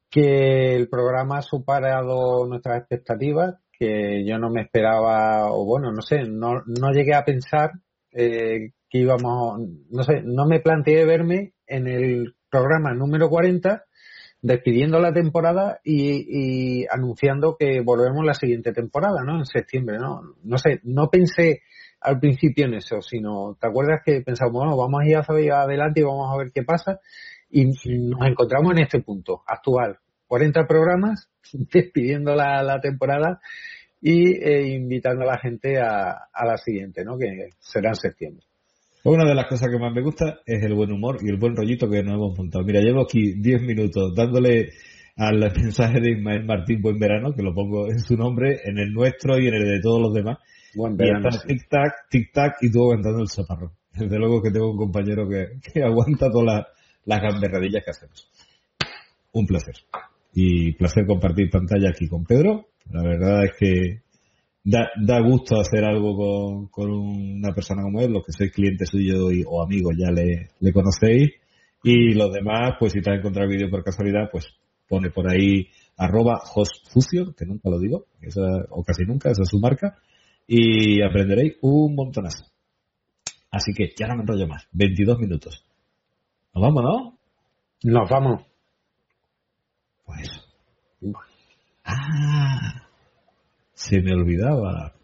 que 0.09 0.75
el 0.75 0.87
programa 0.87 1.39
ha 1.39 1.41
superado 1.41 2.47
nuestras 2.47 2.77
expectativas, 2.77 3.55
que 3.77 4.23
yo 4.25 4.37
no 4.37 4.49
me 4.49 4.61
esperaba, 4.61 5.51
o 5.51 5.65
bueno, 5.65 5.91
no 5.91 6.01
sé, 6.01 6.23
no, 6.23 6.61
no 6.65 6.91
llegué 6.91 7.13
a 7.15 7.25
pensar 7.25 7.71
eh, 8.11 8.71
que 8.89 8.97
íbamos, 8.99 9.59
no 9.89 10.03
sé, 10.03 10.21
no 10.23 10.45
me 10.45 10.61
planteé 10.61 11.05
verme 11.05 11.53
en 11.67 11.87
el 11.87 12.35
programa 12.49 12.93
número 12.93 13.29
40 13.29 13.83
despidiendo 14.41 14.99
la 14.99 15.11
temporada 15.11 15.79
y, 15.83 16.81
y, 16.81 16.85
anunciando 16.89 17.57
que 17.57 17.81
volvemos 17.81 18.23
la 18.23 18.35
siguiente 18.35 18.71
temporada, 18.71 19.23
¿no? 19.25 19.39
En 19.39 19.45
septiembre, 19.45 19.97
¿no? 19.97 20.21
No 20.43 20.57
sé, 20.57 20.79
no 20.83 21.09
pensé 21.09 21.63
al 22.01 22.19
principio 22.19 22.65
en 22.65 22.75
eso, 22.75 23.01
sino, 23.01 23.57
¿te 23.59 23.67
acuerdas 23.67 24.01
que 24.05 24.21
pensamos, 24.21 24.53
bueno, 24.53 24.77
vamos 24.77 25.01
a 25.01 25.07
ir 25.07 25.17
hacia 25.17 25.61
adelante 25.61 26.01
y 26.01 26.03
vamos 26.03 26.31
a 26.31 26.37
ver 26.37 26.51
qué 26.53 26.63
pasa? 26.63 26.99
Y 27.49 27.65
nos 27.65 28.27
encontramos 28.27 28.73
en 28.73 28.83
este 28.83 29.01
punto 29.01 29.43
actual, 29.47 29.97
40 30.27 30.67
programas, 30.67 31.29
despidiendo 31.53 32.35
la, 32.35 32.61
la 32.63 32.79
temporada 32.79 33.39
y 34.01 34.35
eh, 34.37 34.75
invitando 34.75 35.23
a 35.23 35.33
la 35.33 35.37
gente 35.39 35.79
a, 35.79 36.11
a, 36.31 36.45
la 36.45 36.57
siguiente, 36.57 37.03
¿no? 37.03 37.17
Que 37.17 37.49
será 37.59 37.89
en 37.89 37.95
septiembre. 37.95 38.45
Una 39.03 39.27
de 39.27 39.35
las 39.35 39.47
cosas 39.47 39.69
que 39.69 39.79
más 39.79 39.93
me 39.93 40.01
gusta 40.01 40.39
es 40.45 40.63
el 40.63 40.73
buen 40.73 40.91
humor 40.91 41.17
y 41.21 41.29
el 41.29 41.37
buen 41.37 41.55
rollito 41.55 41.89
que 41.89 42.03
nos 42.03 42.15
hemos 42.15 42.37
montado. 42.37 42.63
Mira, 42.65 42.81
llevo 42.81 43.03
aquí 43.03 43.33
10 43.39 43.61
minutos 43.61 44.13
dándole 44.15 44.69
al 45.15 45.39
mensaje 45.55 45.99
de 46.01 46.11
Ismael 46.11 46.45
Martín 46.45 46.81
Buen 46.81 46.99
Verano, 46.99 47.33
que 47.33 47.43
lo 47.43 47.53
pongo 47.53 47.87
en 47.87 47.99
su 47.99 48.15
nombre, 48.15 48.59
en 48.65 48.77
el 48.77 48.91
nuestro 48.93 49.39
y 49.39 49.47
en 49.47 49.55
el 49.55 49.63
de 49.63 49.79
todos 49.81 50.01
los 50.01 50.13
demás. 50.13 50.37
Buen 50.75 50.97
verano. 50.97 51.29
Y 51.45 51.47
tic 51.47 51.69
tac, 51.69 52.09
tic 52.09 52.33
tac 52.33 52.57
y 52.61 52.71
tú 52.71 52.83
aguantando 52.83 53.21
el 53.21 53.29
zaparro. 53.29 53.71
Desde 53.93 54.17
luego 54.17 54.41
que 54.41 54.51
tengo 54.51 54.71
un 54.71 54.77
compañero 54.77 55.27
que, 55.27 55.59
que 55.61 55.83
aguanta 55.83 56.29
todas 56.29 56.65
las 57.05 57.21
gamberradillas 57.21 57.83
que 57.83 57.91
hacemos. 57.91 58.29
Un 59.31 59.45
placer 59.45 59.75
y 60.35 60.73
placer 60.73 61.05
compartir 61.07 61.49
pantalla 61.49 61.89
aquí 61.89 62.07
con 62.07 62.25
Pedro. 62.25 62.67
La 62.91 63.01
verdad 63.01 63.45
es 63.45 63.51
que 63.57 64.01
da, 64.63 64.89
da 65.01 65.21
gusto 65.21 65.59
hacer 65.59 65.85
algo 65.85 66.15
con, 66.15 66.67
con, 66.67 66.91
una 66.91 67.53
persona 67.53 67.83
como 67.83 68.01
él, 68.01 68.11
los 68.11 68.23
que 68.25 68.33
sois 68.33 68.51
clientes 68.51 68.89
suyos 68.89 69.31
o 69.47 69.63
amigos 69.63 69.95
ya 69.97 70.11
le, 70.11 70.49
le, 70.59 70.73
conocéis. 70.73 71.31
Y 71.83 72.13
los 72.13 72.33
demás, 72.33 72.73
pues 72.79 72.91
si 72.93 73.01
te 73.01 73.11
has 73.11 73.19
encontrado 73.19 73.49
el 73.49 73.55
vídeo 73.55 73.69
por 73.69 73.83
casualidad, 73.83 74.29
pues 74.31 74.45
pone 74.87 75.09
por 75.09 75.29
ahí 75.29 75.67
arroba 75.97 76.41
hostfusion, 76.53 77.33
que 77.37 77.45
nunca 77.45 77.69
lo 77.69 77.79
digo, 77.79 78.05
esa, 78.21 78.41
o 78.69 78.83
casi 78.83 79.05
nunca, 79.05 79.31
esa 79.31 79.43
es 79.43 79.49
su 79.49 79.59
marca, 79.59 79.95
y 80.47 81.01
aprenderéis 81.01 81.57
un 81.61 81.95
montonazo. 81.95 82.45
Así 83.51 83.73
que 83.73 83.93
ya 83.97 84.07
no 84.07 84.15
me 84.15 84.21
enrollo 84.21 84.47
más, 84.47 84.67
22 84.71 85.19
minutos. 85.19 85.65
Nos 86.53 86.61
vamos, 86.61 86.83
¿no? 86.83 87.17
Nos 87.83 88.09
vamos. 88.09 88.45
Pues. 90.05 90.29
Ah, 91.83 92.87
se 93.73 94.01
me 94.01 94.13
olvidaba. 94.13 94.94